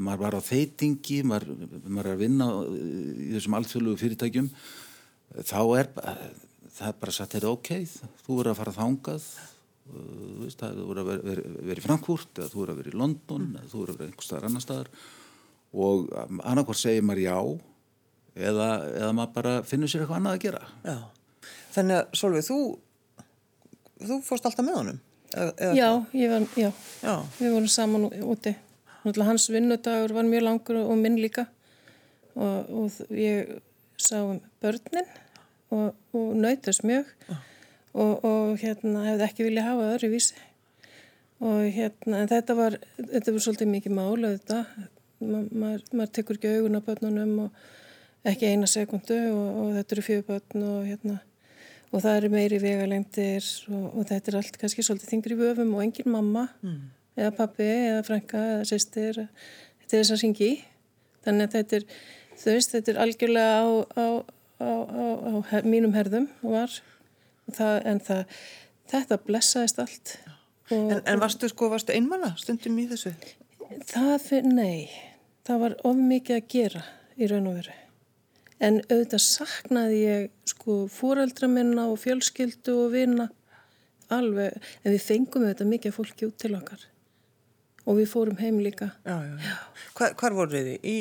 maður 0.00 0.22
var 0.22 0.36
á 0.40 0.40
þeitingi 0.40 1.18
maður, 1.28 1.50
maður 1.84 2.06
er 2.06 2.14
að 2.14 2.22
vinna 2.22 2.46
í 2.72 3.32
þessum 3.34 3.56
alþjóðlugu 3.58 4.00
fyrirtækjum 4.00 4.48
þá 5.38 5.60
er 5.78 5.90
það 6.80 6.90
er 6.90 6.98
bara 7.00 7.14
satt, 7.14 7.32
þetta 7.32 7.40
er 7.40 7.48
ok, 7.50 7.70
þú 8.24 8.36
verður 8.38 8.52
að 8.52 8.60
fara 8.60 8.76
þángað 8.76 9.30
þú 9.90 10.44
veist, 10.44 10.60
það 10.60 10.82
voru 10.86 11.02
að 11.02 11.08
vera, 11.10 11.54
vera, 11.66 11.80
í 11.80 11.84
Frankfurt 11.84 12.38
eða 12.38 12.52
þú 12.52 12.60
voru 12.60 12.74
að 12.74 12.82
vera 12.82 12.92
í 12.92 13.00
London 13.00 13.46
mm. 13.48 13.56
eða 13.58 13.72
þú 13.72 13.80
voru 13.80 13.94
að 13.94 14.00
vera 14.00 14.10
einhver 14.12 14.26
staðar 14.26 14.48
annar 14.48 14.64
staðar 14.64 14.92
og 15.70 16.12
annarkvárt 16.20 16.80
segir 16.80 17.06
maður 17.06 17.24
já 17.24 17.38
eða, 18.50 18.68
eða 19.00 19.10
maður 19.18 19.34
bara 19.38 19.56
finnur 19.66 19.90
sér 19.90 20.04
eitthvað 20.04 20.20
annað 20.20 20.38
að 20.38 20.44
gera 20.46 20.62
Já, 20.86 20.98
þannig 21.74 21.98
að 21.98 22.18
Solveig, 22.20 22.46
þú 22.46 22.60
þú 24.00 24.20
fórst 24.26 24.48
alltaf 24.48 24.66
með 24.66 24.78
honum? 24.80 25.00
Eða, 25.30 25.72
Já, 25.78 25.88
ég 26.16 26.32
var, 26.32 26.46
já, 26.58 26.70
Já. 27.04 27.14
við 27.38 27.52
vorum 27.54 27.70
saman 27.70 28.06
úti. 28.26 28.54
Hans 29.04 29.46
vinnudagur 29.52 30.14
var 30.16 30.26
mjög 30.26 30.42
langur 30.42 30.80
og 30.82 30.96
minn 30.98 31.18
líka 31.20 31.46
og, 32.34 32.66
og 32.68 33.12
ég 33.14 33.60
sá 34.04 34.18
um 34.20 34.40
börnin 34.62 35.08
og, 35.70 35.96
og 36.16 36.30
nautast 36.36 36.84
mjög 36.86 37.10
og, 37.94 38.24
og 38.24 38.54
hérna 38.62 39.06
hefði 39.08 39.26
ekki 39.26 39.46
viljað 39.46 39.68
hafa 39.70 39.90
öðru 39.96 40.12
vísi 40.14 40.38
og 41.40 41.60
hérna, 41.72 42.22
en 42.22 42.30
þetta 42.30 42.56
var, 42.58 42.76
þetta 43.00 43.34
var 43.34 43.44
svolítið 43.44 43.70
mikið 43.74 43.96
mál 43.96 44.26
þetta, 44.26 44.64
Ma, 45.20 45.42
maður, 45.52 45.82
maður 45.92 46.12
tekur 46.16 46.38
ekki 46.38 46.50
augun 46.56 46.80
á 46.80 46.86
börnunum 46.86 47.32
og 47.44 48.28
ekki 48.30 48.48
eina 48.48 48.68
sekundu 48.68 49.18
og, 49.28 49.48
og 49.60 49.74
þetta 49.76 49.94
eru 49.96 50.04
fjögur 50.06 50.28
börn 50.30 50.62
og 50.64 50.86
hérna 50.88 51.16
og 51.90 52.04
það 52.04 52.16
eru 52.16 52.30
meiri 52.32 52.60
vegalengdir 52.62 53.48
og, 53.68 53.84
og 53.90 54.06
þetta 54.08 54.32
er 54.32 54.38
allt 54.40 54.56
kannski 54.60 54.84
svolítið 54.86 55.12
þingri 55.12 55.36
vöfum 55.40 55.74
og 55.76 55.84
engin 55.84 56.08
mamma 56.12 56.46
eða 57.18 57.34
pappi 57.36 57.66
eða 57.66 58.06
frænka 58.06 58.40
eða 58.54 58.66
sýstir 58.70 59.20
þetta 59.20 59.90
er 59.90 59.98
þess 59.98 60.14
að 60.16 60.22
syngi 60.22 60.50
þannig 61.26 61.48
að 61.48 61.56
þetta 61.58 61.80
er, 61.80 61.86
þú 62.40 62.56
veist, 62.56 62.74
þetta 62.74 62.94
er 62.94 63.02
algjörlega 63.04 63.60
á, 63.60 63.68
á, 63.96 64.06
á, 64.60 64.70
á, 64.88 65.32
mínum 65.64 65.94
herðum 65.96 66.28
var 66.42 66.72
það, 67.52 67.76
en 67.90 68.02
það, 68.06 68.40
þetta 68.92 69.20
blessaðist 69.26 69.80
allt 69.82 70.16
og, 70.70 70.92
En, 70.94 71.00
en 71.02 71.20
varstu 71.22 71.48
sko, 71.50 71.66
varstu 71.72 71.94
einmanna 71.96 72.34
stundum 72.38 72.78
í 72.78 72.86
þessu? 72.90 73.10
Það 73.90 74.12
fyrir, 74.22 74.52
nei, 74.54 74.90
það 75.46 75.64
var 75.64 75.76
of 75.90 75.98
mikið 75.98 76.36
að 76.36 76.50
gera 76.54 76.82
í 77.18 77.28
raun 77.30 77.48
og 77.50 77.56
veru. 77.58 77.74
En 78.60 78.78
auðvitað 78.84 79.22
saknaði 79.24 79.98
ég 80.04 80.28
sko 80.52 80.84
fóreldra 80.92 81.48
minna 81.50 81.88
og 81.90 81.98
fjölskyldu 82.02 82.76
og 82.84 82.94
vina 82.94 83.26
alveg, 84.12 84.56
en 84.84 84.94
við 84.94 85.04
fengum 85.06 85.46
auðvitað 85.46 85.72
mikið 85.72 85.96
fólki 85.96 86.28
út 86.28 86.38
til 86.38 86.54
okkar 86.58 86.86
og 87.88 87.96
við 87.98 88.10
fórum 88.12 88.38
heim 88.38 88.60
líka. 88.62 88.92
Já, 89.08 89.16
já, 89.24 89.34
já. 89.42 89.54
Hvar, 89.98 90.14
hvar 90.20 90.36
voru 90.36 90.54
þið? 90.54 90.68
Í, 90.86 90.96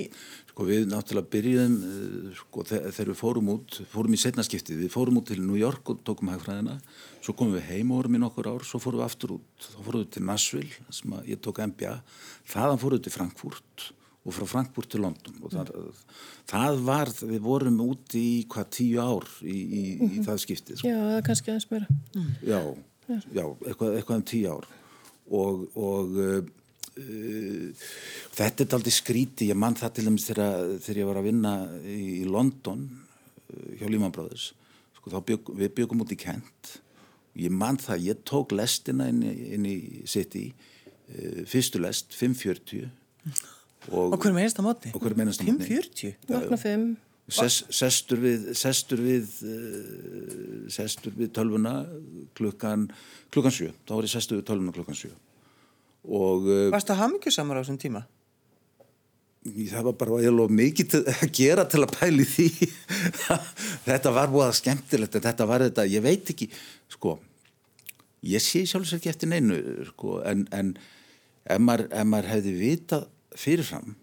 Sko 0.60 0.66
við 0.68 0.89
náttúrulega 0.92 1.30
byrjuðum, 1.32 1.75
eh, 1.88 2.32
sko 2.36 2.63
þe- 2.68 2.80
þegar 2.92 3.10
við 3.13 3.16
fórum 3.16 3.50
út, 3.54 3.75
fórum 3.88 4.12
í 4.12 4.18
setnaskiptið, 4.20 4.82
við 4.84 4.89
fórum 4.92 5.16
út 5.22 5.28
til 5.32 5.39
New 5.39 5.56
York 5.56 5.88
og 5.88 6.01
tókum 6.04 6.28
hagfræðina, 6.34 6.82
svo 7.24 7.32
komum 7.34 7.54
við 7.56 7.63
heim 7.70 7.92
og 7.94 8.01
vorum 8.04 8.18
í 8.18 8.20
nokkur 8.20 8.50
ár, 8.51 8.60
svo 8.68 8.75
fórum 8.84 9.00
við 9.00 9.06
aftur 9.08 9.32
út, 9.38 9.56
þá 9.63 9.80
fórum 9.86 10.04
við 10.04 10.10
til 10.12 10.24
Nashville, 10.28 10.76
sem 10.91 11.12
að 11.15 11.30
ég 11.32 11.39
tók 11.39 11.62
MBA, 11.63 12.02
þaðan 12.52 12.82
fórum 12.84 13.00
við 13.00 13.04
til 13.08 13.15
Frankfurt 13.15 13.86
og 14.26 14.34
frá 14.36 14.45
Frankfurt 14.52 14.89
til 14.91 15.00
London. 15.00 15.39
Og 15.48 15.50
þar, 15.56 15.72
það 16.52 16.84
var, 16.84 17.06
við 17.24 17.39
vorum 17.39 17.80
út 17.88 18.19
í 18.19 18.45
hvað 18.52 18.69
tíu 18.76 19.00
ár 19.00 19.24
í, 19.48 19.56
í, 19.63 19.84
í 20.19 20.24
það 20.28 20.43
skiptið. 20.43 20.76
Sko. 20.82 20.91
Já, 20.91 21.00
það 21.00 21.15
er 21.22 21.28
kannski 21.30 21.54
aðeins 21.56 21.72
meira. 21.72 21.88
Já, 22.43 22.60
já. 23.32 23.45
eitthvað, 23.63 23.95
eitthvað 23.95 24.15
um 24.19 24.28
tíu 24.28 24.52
ár. 24.60 24.67
Og, 25.32 25.69
og 25.78 26.19
uh, 26.19 26.41
Eh, 26.99 27.88
þetta 28.35 28.65
er 28.65 28.75
aldrei 28.77 28.93
skríti 28.93 29.49
ég 29.49 29.59
mann 29.59 29.77
það 29.79 29.95
til 29.95 30.07
dæmis 30.09 30.27
þegar, 30.29 30.73
þegar 30.83 31.01
ég 31.01 31.09
var 31.09 31.19
að 31.21 31.29
vinna 31.29 31.53
í, 31.83 31.99
í 32.19 32.23
London 32.27 32.85
eh, 32.89 33.79
hjá 33.79 33.88
Límanbróðurs 33.91 34.51
sko, 34.99 35.21
bygg, 35.25 35.53
við 35.59 35.75
byggum 35.79 36.03
út 36.03 36.15
í 36.15 36.19
Kent. 36.19 36.73
Ég 37.39 37.53
mann 37.55 37.79
það, 37.79 38.07
ég 38.09 38.23
tók 38.27 38.55
lestina 38.57 39.07
inn 39.12 39.21
í, 39.23 39.35
inn 39.55 39.67
í 39.69 39.77
City 40.09 40.49
eh, 40.49 41.45
fyrstu 41.49 41.81
lest, 41.83 42.15
5.40 42.17 42.89
og 43.95 44.17
hverjum 44.19 44.41
einasta 44.41 45.45
mótni? 45.45 45.69
5.40? 45.69 46.17
Vakna 46.27 46.59
5 46.59 46.89
Sess, 47.29 47.62
sestur 47.77 48.17
við 48.23 48.45
sestur 48.57 49.01
við, 49.05 49.33
uh, 49.45 50.63
sestur 50.73 51.13
við 51.13 51.29
tölvuna 51.38 51.83
klukkan 52.38 52.88
klukkan 53.29 53.53
7, 53.53 53.69
þá 53.85 53.93
var 53.93 54.07
ég 54.07 54.13
sestur 54.15 54.39
við 54.39 54.47
tölvuna 54.49 54.73
klukkan 54.73 54.97
7 54.97 55.12
Eh, 56.05 56.69
Varst 56.71 56.89
það 56.89 57.01
hafmyggjusamur 57.03 57.59
á 57.59 57.62
þessum 57.62 57.81
tíma? 57.81 58.05
það 59.49 59.85
var 59.88 59.95
bara 59.95 60.17
alveg 60.27 60.51
mikið 60.51 60.95
að 60.99 61.21
gera 61.33 61.63
til 61.69 61.79
að 61.85 61.93
pæli 61.95 62.25
því 62.27 62.47
þetta 63.88 64.12
var 64.13 64.31
búið 64.31 64.49
að 64.49 64.57
skemmtilegt 64.59 65.15
þetta 65.15 65.47
var 65.47 65.63
þetta, 65.63 65.85
ég 65.88 66.03
veit 66.03 66.31
ekki 66.33 66.49
sko, 66.91 67.15
ég 68.27 68.43
sé 68.43 68.65
sjálfsög 68.67 68.99
ekki 68.99 69.13
eftir 69.13 69.31
neinu 69.31 69.57
sko, 69.93 70.19
en, 70.27 70.43
en 70.51 70.73
ef 71.47 71.63
maður, 71.63 71.88
ef 71.88 72.09
maður 72.12 72.31
hefði 72.33 72.55
vitað 72.59 73.07
fyrirfram 73.39 73.95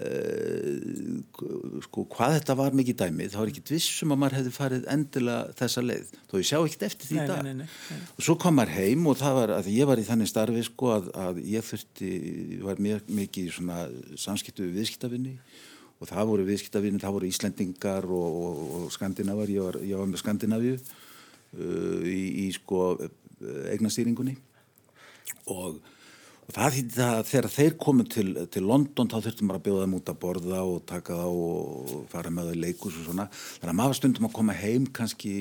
uh, 0.00 1.80
sko, 1.86 2.04
hvað 2.12 2.34
þetta 2.38 2.56
var 2.58 2.76
mikið 2.76 2.98
dæmið, 3.02 3.30
þá 3.32 3.38
er 3.42 3.52
ekki 3.52 3.64
vissum 3.70 4.12
að 4.14 4.20
maður 4.22 4.38
hefði 4.40 4.52
farið 4.56 4.88
endilega 4.92 5.56
þessa 5.60 5.84
leið. 5.84 6.12
Þó 6.30 6.34
ég 6.36 6.48
sjá 6.50 6.58
ekkert 6.58 6.86
eftir 6.88 7.10
því 7.10 7.18
Nei, 7.20 7.26
dag. 7.30 7.40
nei, 7.46 7.54
nei, 7.62 8.00
og 8.16 8.26
svo 8.28 8.36
kom 8.42 8.58
maður 8.60 8.76
heim 8.76 9.08
og 9.10 9.18
það 9.20 9.38
var 9.40 9.54
að 9.56 9.70
ég 9.74 9.90
var 9.90 10.02
í 10.02 10.06
þannig 10.08 10.30
starfi 10.32 10.66
sko 10.68 10.92
að, 10.96 11.10
að 11.26 11.40
ég 11.52 11.66
þurfti, 11.70 12.12
var 12.66 12.84
mjög 12.88 13.10
mikið 13.20 13.50
svona 13.56 13.80
samskiptu 14.26 14.66
við 14.68 14.80
viðskiptavinni 14.82 15.36
og 15.96 16.10
það 16.10 16.28
voru 16.28 16.48
viðskiptavinni, 16.50 17.00
það 17.00 17.14
voru 17.16 17.28
Íslendingar 17.30 18.08
og, 18.12 18.40
og, 18.46 18.64
og 18.80 18.88
Skandinavar, 18.92 19.48
ég 19.48 19.64
var, 19.64 19.78
ég 19.80 19.96
var 19.96 20.10
með 20.10 20.20
Skandinavíu 20.20 20.76
uh, 20.76 22.02
í, 22.04 22.20
í 22.44 22.48
sko 22.56 22.96
eignastýringunni. 23.72 24.36
Og, 25.52 25.80
og 26.46 26.54
það 26.54 26.74
þýtti 26.76 26.96
það 26.96 27.12
að 27.16 27.28
þegar 27.30 27.48
þeir 27.56 27.76
komu 27.82 28.04
til, 28.14 28.26
til 28.54 28.62
London 28.62 29.10
þá 29.10 29.16
þurftum 29.18 29.48
maður 29.50 29.60
að 29.60 29.66
bjóða 29.66 29.84
þeim 29.86 29.96
út 29.98 30.10
að 30.12 30.18
borða 30.22 30.60
og 30.62 30.76
taka 30.86 31.16
þá 31.18 31.26
og 31.26 31.94
fara 32.12 32.32
með 32.34 32.50
það 32.50 32.58
í 32.58 32.60
leikus 32.62 32.98
og 33.00 33.08
svona. 33.08 33.28
Þannig 33.58 33.72
að 33.72 33.78
maður 33.80 33.92
var 33.92 33.98
stundum 34.00 34.28
að 34.28 34.36
koma 34.38 34.58
heim 34.60 34.86
kannski 34.98 35.32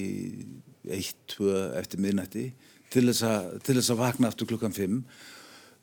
eitt, 0.90 1.20
tvö 1.36 1.60
eftir 1.80 2.02
miðnætti 2.02 2.46
til 2.94 3.06
þess 3.10 3.26
að, 3.28 3.50
til 3.66 3.78
þess 3.78 3.94
að 3.94 4.02
vakna 4.02 4.32
aftur 4.32 4.50
klukkan 4.50 4.76
fimm. 4.76 5.04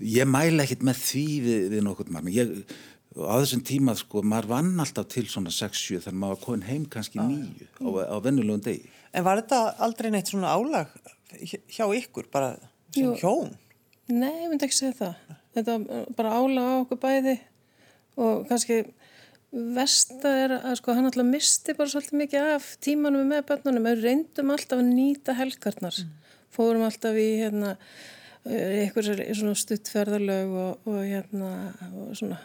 Ég 0.02 0.26
mæla 0.26 0.64
ekkit 0.66 0.82
með 0.86 0.98
því 1.04 1.26
við, 1.44 1.68
við 1.76 1.86
nokkur 1.86 2.10
mann. 2.10 2.30
Ég, 2.32 2.50
á 3.14 3.34
þessum 3.38 3.62
tíma 3.66 3.94
sko, 3.98 4.22
maður 4.26 4.50
vann 4.56 4.72
alltaf 4.82 5.10
til 5.12 5.26
svona 5.30 5.52
6-7 5.54 6.00
þannig 6.02 6.16
að 6.16 6.20
maður 6.22 6.36
var 6.38 6.44
komin 6.46 6.66
heim 6.66 6.86
kannski 6.90 7.20
nýju 7.20 7.68
á, 7.78 8.10
á 8.10 8.16
vennulegum 8.24 8.62
degi. 8.64 8.88
En 9.12 9.26
var 9.26 9.42
þetta 9.42 9.60
aldrei 9.84 10.10
neitt 10.14 10.32
svona 10.32 10.54
álag 10.56 10.90
hjá 11.38 11.84
ykkur, 11.86 12.30
bara 12.32 12.54
sem 12.92 13.04
Jú. 13.04 13.14
hjón? 13.20 13.52
Nei, 14.10 14.42
ég 14.42 14.50
myndi 14.50 14.66
ekki 14.66 14.78
segja 14.78 14.98
það. 14.98 15.38
Þetta 15.54 15.76
var 15.78 16.10
bara 16.18 16.34
álag 16.40 16.68
á 16.68 16.74
okkur 16.82 17.00
bæði 17.02 17.36
og 18.22 18.46
kannski 18.48 18.80
versta 19.52 20.32
er 20.42 20.54
að 20.58 20.78
sko 20.80 20.94
hann 20.96 21.08
alltaf 21.08 21.28
misti 21.28 21.74
bara 21.76 21.92
svolítið 21.92 22.18
mikið 22.22 22.48
af 22.56 22.70
tímanum 22.84 23.28
með 23.28 23.44
börnunum. 23.50 23.88
Við 23.90 24.06
reyndum 24.06 24.54
alltaf 24.54 24.80
að 24.80 24.90
nýta 24.90 25.36
helgarnar. 25.38 26.00
Fórum 26.52 26.86
alltaf 26.86 27.18
í 27.20 27.28
hérna 27.42 27.76
eitthvað 28.42 29.12
svona 29.38 29.54
stuttferðarlög 29.58 30.56
og, 30.64 30.88
og 30.88 31.04
hérna 31.06 31.52
og 31.92 32.16
svona 32.18 32.40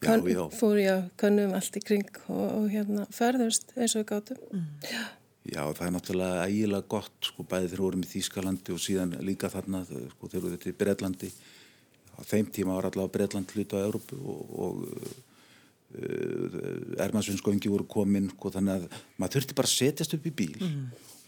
Já, 0.00 0.16
já. 0.16 0.46
fór 0.56 0.78
ég 0.80 0.94
að 0.94 1.08
kannum 1.20 1.50
allt 1.52 1.74
í 1.76 1.80
kring 1.84 2.08
og, 2.32 2.44
og 2.56 2.68
hérna 2.72 3.02
ferðust 3.12 3.74
eins 3.76 3.92
og 3.98 4.00
við 4.00 4.06
gátum. 4.14 4.62
Já, 4.88 5.02
það 5.48 5.86
er 5.86 5.94
náttúrulega 5.94 6.44
ægilega 6.48 6.88
gott, 6.88 7.16
sko, 7.24 7.44
bæði 7.48 7.70
þegar 7.70 7.78
við 7.78 7.86
vorum 7.86 8.04
í 8.04 8.10
Þýskalandi 8.10 8.74
og 8.74 8.80
síðan 8.82 9.16
líka 9.24 9.48
þarna, 9.50 9.82
sko, 9.86 10.28
þegar 10.28 10.44
við 10.44 10.54
þetta 10.56 10.70
í 10.70 10.78
Breitlandi. 10.82 11.30
Á 12.12 12.20
þeim 12.28 12.50
tíma 12.52 12.76
var 12.76 12.90
allavega 12.90 13.14
Breitland 13.14 13.54
hluta 13.54 13.80
á 13.80 13.86
Európu 13.86 14.18
og, 14.20 14.50
og 14.60 14.74
uh, 15.96 16.58
ermaðsvinnsköngi 17.00 17.72
voru 17.72 17.88
komin, 17.88 18.28
sko, 18.34 18.52
þannig 18.52 18.76
að 18.76 19.00
maður 19.16 19.38
þurfti 19.38 19.56
bara 19.56 19.70
að 19.70 19.78
setjast 19.78 20.16
upp 20.18 20.28
í 20.28 20.34
bíl 20.42 20.54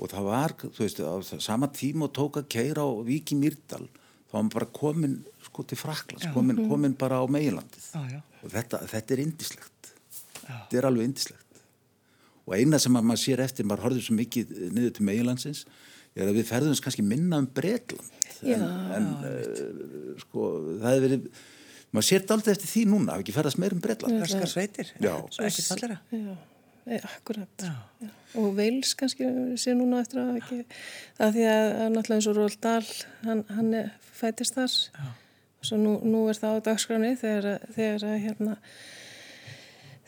og 0.02 0.10
það 0.10 0.28
var, 0.28 0.54
þú 0.60 0.82
veist, 0.82 1.00
á 1.00 1.14
sama 1.40 1.68
tíma 1.72 2.08
og 2.08 2.14
tók 2.16 2.40
að 2.40 2.48
keira 2.52 2.84
á 2.84 2.90
Víki 3.06 3.36
Mýrdal, 3.38 3.86
þá 4.28 4.34
var 4.34 4.42
maður 4.42 4.56
bara 4.58 4.70
komin, 4.76 5.16
sko, 5.46 5.64
til 5.64 5.78
Fraklands, 5.78 6.26
komin, 6.34 6.64
komin 6.68 6.96
bara 6.98 7.20
á 7.22 7.26
meilandið. 7.30 7.86
Já, 7.94 8.18
já. 8.18 8.20
Og 8.42 8.50
þetta, 8.50 8.82
þetta 8.90 9.14
er 9.14 9.22
indislegt. 9.22 9.92
Þetta 10.42 10.80
er 10.80 10.88
alveg 10.88 11.06
indislegt 11.06 11.41
og 12.46 12.54
eina 12.58 12.80
sem 12.82 12.98
að 12.98 13.08
maður 13.08 13.22
sér 13.22 13.42
eftir, 13.44 13.68
maður 13.68 13.86
horfður 13.86 14.06
svo 14.08 14.18
mikið 14.18 14.52
niður 14.74 14.94
til 14.96 15.06
meilandsins, 15.08 15.64
er 16.16 16.28
að 16.28 16.38
við 16.40 16.48
ferðum 16.50 16.78
kannski 16.84 17.04
minna 17.06 17.40
um 17.40 17.48
Bretland 17.56 18.20
Já, 18.42 18.56
en, 18.58 18.64
en 18.96 19.10
uh, 19.22 20.14
sko, 20.20 20.48
það 20.82 20.88
hefur 20.88 21.04
verið 21.06 21.28
maður 21.92 22.08
sér 22.08 22.24
þetta 22.24 22.36
aldrei 22.36 22.52
eftir 22.56 22.70
því 22.72 22.82
núna, 22.90 23.14
hafi 23.14 23.26
ekki 23.26 23.36
ferðast 23.36 23.60
meir 23.62 23.76
um 23.76 23.82
Bretland 23.84 24.18
Ferskar 24.24 24.50
sveitir? 24.50 24.90
Já. 25.02 25.14
Ekki 25.46 25.64
fallera? 25.66 25.98
Já, 26.10 26.34
e, 26.88 26.98
akkurat. 26.98 27.66
Já. 27.68 28.12
Og 28.40 28.54
Veils 28.56 28.94
kannski 28.98 29.28
sé 29.60 29.74
núna 29.76 30.00
eftir 30.02 30.22
að 30.22 30.38
ekki, 30.40 30.60
að 31.20 31.34
því 31.36 31.48
að, 31.52 31.66
að 31.68 31.90
náttúrulega 31.96 32.18
eins 32.18 32.30
og 32.32 32.38
Róald 32.38 32.60
Dahl, 32.64 32.94
hann, 33.26 33.44
hann 33.52 33.74
fætist 34.16 34.56
þar. 34.56 34.78
Já. 34.96 35.10
Svo 35.62 35.78
nú, 35.78 35.92
nú 36.02 36.24
er 36.30 36.38
það 36.40 36.58
á 36.58 36.64
dagskráni 36.72 37.12
þegar 37.20 37.48
að 37.52 38.16
hérna, 38.24 38.56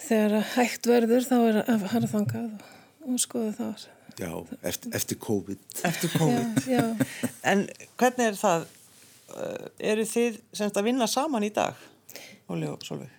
þegar 0.00 0.46
hægt 0.54 0.88
verður 0.88 1.26
þá 1.26 1.36
er 1.38 1.58
að 1.64 1.84
fara 1.88 2.10
þangað 2.10 2.46
og, 2.46 2.70
og 3.08 3.20
skoða 3.22 3.52
það. 3.58 3.86
Já, 4.14 4.30
eftir, 4.62 4.94
eftir 4.94 5.18
COVID 5.18 5.80
Eftir 5.84 6.12
COVID. 6.14 6.60
Já, 6.70 6.78
já. 6.78 7.06
En 7.50 7.66
hvernig 7.98 8.28
er 8.28 8.38
það, 8.38 8.68
uh, 9.34 9.66
eru 9.82 10.06
þið 10.06 10.38
semst 10.54 10.78
að 10.78 10.88
vinna 10.90 11.08
saman 11.10 11.46
í 11.46 11.50
dag, 11.54 11.78
Óli 12.50 12.68
og 12.70 12.84
Solveig? 12.86 13.10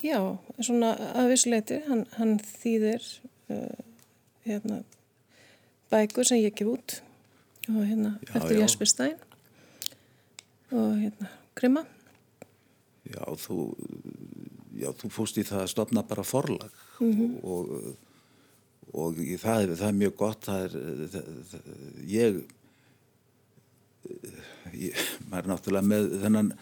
Já, 0.00 0.16
svona 0.64 0.94
að 1.12 1.34
vissuleiti, 1.34 1.82
hann, 1.84 2.06
hann 2.16 2.38
þýðir 2.40 3.04
uh, 3.52 3.82
hérna, 4.48 4.80
bækur 5.92 6.24
sem 6.24 6.40
ég 6.40 6.56
gef 6.56 6.72
út 6.72 7.00
og 7.68 7.82
hérna 7.84 8.14
Já, 8.24 8.32
eftir 8.40 8.56
já. 8.56 8.62
Jesper 8.64 8.88
Stein 8.88 9.18
og 10.70 10.96
hérna 10.96 11.28
Grimma 11.58 11.84
Já, 13.10 13.24
þú, 13.42 13.74
já, 14.80 14.88
þú 15.00 15.10
fórst 15.14 15.38
í 15.40 15.44
það 15.48 15.64
að 15.64 15.72
stopna 15.74 16.02
bara 16.10 16.24
forlag 16.26 16.72
og, 17.00 17.74
og 18.92 19.20
í- 19.22 19.38
það, 19.40 19.66
er, 19.68 19.74
það 19.80 19.88
er 19.92 19.98
mjög 20.04 20.16
gott, 20.24 20.48
það 20.48 20.64
er, 20.66 20.78
það, 21.14 21.28
það, 21.52 21.68
ég, 22.10 22.40
ég, 24.76 25.02
maður 25.30 25.44
er 25.44 25.50
náttúrulega 25.54 25.90
með 25.90 26.08
þennan, 26.24 26.52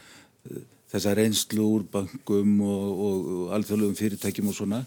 þessa 0.93 1.13
reynslu 1.19 1.67
úr 1.77 1.85
bankum 1.93 2.57
og, 2.65 2.89
og, 3.09 3.29
og 3.39 3.55
alþjóðlegum 3.59 3.97
fyrirtækjum 3.99 4.51
og 4.53 4.57
svona, 4.57 4.81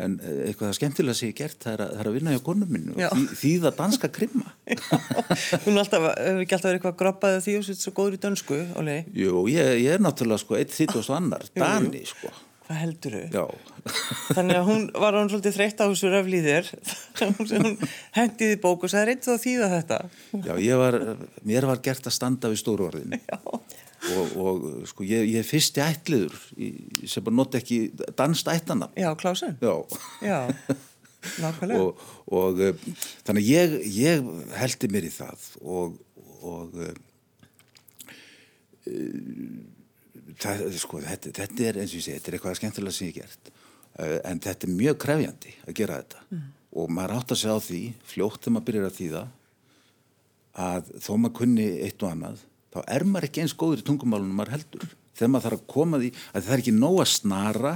en 0.00 0.14
eitthvað 0.22 0.70
það 0.70 0.76
skemmtilega 0.78 1.16
sé 1.18 1.28
ég 1.28 1.36
gert, 1.36 1.58
það 1.60 1.74
er 1.74 1.82
að, 1.84 1.90
það 1.92 2.02
er 2.04 2.08
að 2.10 2.14
vinna 2.16 2.34
hjá 2.34 2.42
konum 2.46 2.70
minnu 2.72 2.94
Já. 2.96 3.08
og 3.10 3.18
því, 3.18 3.38
þýða 3.42 3.72
danska 3.76 4.08
krimma. 4.16 4.52
Alltaf, 5.80 6.06
hefur 6.06 6.44
ekki 6.44 6.56
alltaf 6.56 6.68
verið 6.70 6.78
eitthvað 6.78 6.94
groppaðið 7.02 7.42
því 7.46 7.56
og 7.58 7.66
svo 7.66 7.76
svo 7.82 7.92
góður 7.98 8.16
í 8.16 8.20
dönsku, 8.22 8.60
Óli. 8.80 8.94
Jú, 9.20 9.42
ég, 9.52 9.72
ég 9.84 9.96
er 9.98 10.04
náttúrulega 10.04 10.40
sko 10.44 10.56
eitt 10.60 10.72
þýtt 10.72 10.96
og 11.02 11.10
annar, 11.18 11.44
Dani 11.58 12.00
sko, 12.08 12.32
Hvað 12.70 12.78
heldur 12.84 13.14
þau? 13.16 13.22
já. 13.34 13.46
Þannig 14.36 14.58
að 14.60 14.68
hún 14.68 14.82
var 15.02 15.16
hún 15.18 15.30
svolítið 15.32 15.56
þreytt 15.56 15.80
á 15.82 15.90
þessu 15.90 16.10
röflýðir. 16.12 16.68
hún 17.64 17.72
hendiði 18.14 18.58
bók 18.62 18.84
og 18.86 18.92
sagði 18.92 19.08
reynd 19.08 19.24
þú 19.24 19.32
að 19.32 19.40
þýða 19.42 19.70
þetta. 19.72 19.96
Já, 20.44 20.52
ég 20.62 20.78
var, 20.78 20.96
mér 21.50 21.66
var 21.66 21.80
gert 21.82 22.06
að 22.06 22.14
standa 22.14 22.50
við 22.52 22.60
Já. 23.26 23.40
og, 23.50 24.36
og 24.38 24.68
sko, 24.86 25.02
ég, 25.08 25.26
ég 25.32 25.42
er 25.42 25.48
fyrsti 25.48 25.82
ætliður 25.82 26.38
sem 27.10 27.26
bara 27.26 27.38
nota 27.40 27.58
ekki 27.58 27.80
danst 28.14 28.52
ættana. 28.54 28.86
Já, 28.94 29.10
Klásun. 29.18 29.58
Já, 29.58 29.74
Já, 30.22 30.38
og, 31.74 32.06
og 32.30 32.62
eh, 32.62 32.86
þannig 33.26 33.42
að 33.42 33.50
ég, 33.50 33.74
ég 33.98 34.30
heldi 34.62 34.94
mér 34.94 35.10
í 35.10 35.12
það 35.12 35.50
og, 35.66 35.98
og 36.46 36.78
eh, 36.86 36.94
það, 40.38 40.62
sko, 40.78 41.00
þetta, 41.04 41.32
þetta 41.40 41.66
er 41.66 41.80
eins 41.80 41.92
og 41.92 42.00
ég 42.00 42.06
segi, 42.06 42.18
þetta 42.18 42.30
er 42.30 42.36
eitthvað 42.38 42.58
skemmtilega 42.60 42.96
sem 42.96 43.10
ég 43.10 43.18
gert. 43.20 43.52
Eh, 43.98 44.16
en 44.30 44.40
þetta 44.42 44.66
er 44.66 44.76
mjög 44.76 44.98
krefjandi 45.04 45.54
að 45.66 45.76
gera 45.80 46.00
þetta. 46.00 46.40
Og 46.80 46.92
maður 46.94 47.16
átt 47.18 47.34
að 47.34 47.40
segja 47.40 47.56
á 47.58 47.66
því 47.66 47.80
fljótt 48.06 48.44
þegar 48.44 48.54
maður 48.54 48.68
byrjar 48.68 48.88
að 48.88 48.98
þýða 49.00 49.22
að 50.60 50.92
þó 51.02 51.10
maður 51.16 51.36
kunni 51.40 51.66
eitt 51.86 52.04
og 52.04 52.12
annað 52.12 52.44
þá 52.70 52.78
er 52.86 53.06
maður 53.06 53.26
ekki 53.28 53.42
eins 53.44 53.56
góður 53.58 53.82
í 53.82 53.86
tungumálunum 53.88 54.36
maður 54.38 54.54
heldur. 54.58 54.86
Þegar 55.18 55.32
maður 55.32 55.46
þarf 55.46 55.58
að 55.58 55.72
koma 55.74 56.00
því 56.00 56.12
að 56.30 56.44
það 56.44 56.54
er 56.54 56.62
ekki 56.62 56.76
nóg 56.76 57.00
að 57.02 57.10
snara 57.14 57.74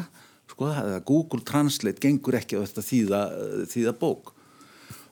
sko, 0.50 0.70
að 0.70 0.94
Google 1.10 1.46
Translate 1.48 2.02
gengur 2.04 2.38
ekki 2.38 2.60
á 2.60 2.62
þetta 2.62 2.86
þýða, 2.86 3.20
þýða 3.72 3.96
bók. 3.98 4.32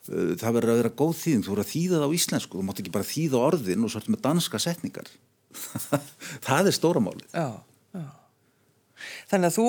Uh, 0.03 0.33
það 0.39 0.57
verður 0.59 0.73
að 0.73 0.81
vera 0.81 0.95
góð 1.03 1.13
þýðing, 1.19 1.43
þú 1.47 1.53
verður 1.53 1.67
að 1.67 1.73
þýða 1.73 1.99
það 1.99 2.07
á 2.07 2.17
íslensku. 2.19 2.59
Þú 2.59 2.67
mátt 2.69 2.81
ekki 2.83 2.95
bara 2.95 3.11
þýða 3.11 3.43
orðin 3.51 3.85
og 3.87 3.93
svo 3.93 4.03
ertu 4.03 4.15
með 4.15 4.25
danska 4.27 4.63
setningar 4.63 5.11
það 6.47 6.71
er 6.71 6.77
stóra 6.77 7.03
málið 7.05 7.37
Já, 7.37 7.49
já. 7.97 8.09
Þannig 9.33 9.51
að 9.51 9.57
þú, 9.59 9.69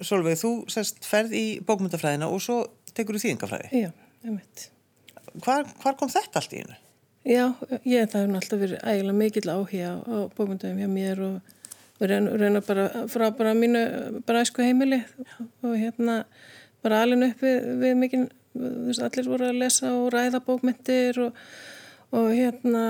Solveig, 0.00 0.38
þú 0.40 0.52
sest 0.72 1.04
ferð 1.04 1.34
í 1.36 1.46
bókmyndafræðina 1.66 2.30
og 2.32 2.40
svo 2.44 2.62
tekur 2.96 3.18
þú 3.18 3.26
þýðingafræði. 3.26 3.82
Já, 3.84 3.90
einmitt. 4.24 4.70
Hvar, 5.44 5.66
hvar 5.82 5.98
kom 5.98 6.10
þetta 6.12 6.40
allt 6.40 6.54
í 6.56 6.62
hennu? 6.62 6.78
Já, 7.28 7.44
ég, 7.84 8.08
það 8.08 8.22
hefur 8.22 8.36
alltaf 8.38 8.60
verið 8.62 8.78
ægilega 8.80 9.18
mikill 9.18 9.50
áhuga 9.52 9.90
á 10.00 10.16
bókmyndum 10.38 10.78
hjá 10.80 10.88
mér 10.88 11.20
og, 11.26 11.56
reyna, 12.00 12.36
reyna 12.40 12.62
bara 12.64 12.86
frá 13.12 13.26
bara 13.36 13.52
mínu 13.54 13.82
bara 14.24 14.40
æsku 14.46 14.64
heimili 14.64 15.02
og 15.60 15.74
hérna 15.76 16.22
bara 16.80 17.02
alveg 17.04 17.34
upp 17.34 17.44
við, 17.44 17.66
við 17.82 17.98
mikinn, 18.00 18.24
þú 18.56 18.70
veist, 18.86 19.04
allir 19.04 19.28
voru 19.28 19.50
að 19.50 19.60
lesa 19.60 19.92
og 19.98 20.08
ræða 20.14 20.40
bókmyndir 20.46 21.20
og, 21.26 21.44
og 22.10 22.32
hérna 22.34 22.84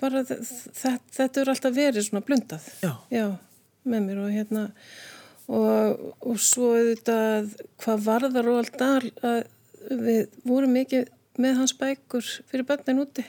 bara 0.00 0.24
þetta, 0.24 0.94
þetta 1.12 1.42
er 1.42 1.52
alltaf 1.52 1.76
verið 1.76 2.06
svona 2.06 2.24
blundað. 2.24 2.66
Já. 2.82 2.94
með 3.88 4.08
mér 4.08 4.22
og 4.24 4.32
hérna 4.32 4.64
og, 5.48 6.08
og 6.20 6.40
svo 6.42 6.72
auðvitað 6.76 7.52
hvað 7.82 8.04
varðar 8.06 8.50
og 8.52 8.60
alltaf 8.62 9.08
að 9.24 9.38
við 9.88 10.24
vorum 10.44 10.74
mikið 10.76 11.08
með 11.38 11.60
hans 11.60 11.74
bækur 11.78 12.26
fyrir 12.50 12.66
börnin 12.68 13.04
úti 13.04 13.24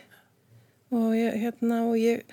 og 0.90 1.14
ég, 1.14 1.36
hérna 1.44 1.84
og 1.86 2.00
ég 2.02 2.26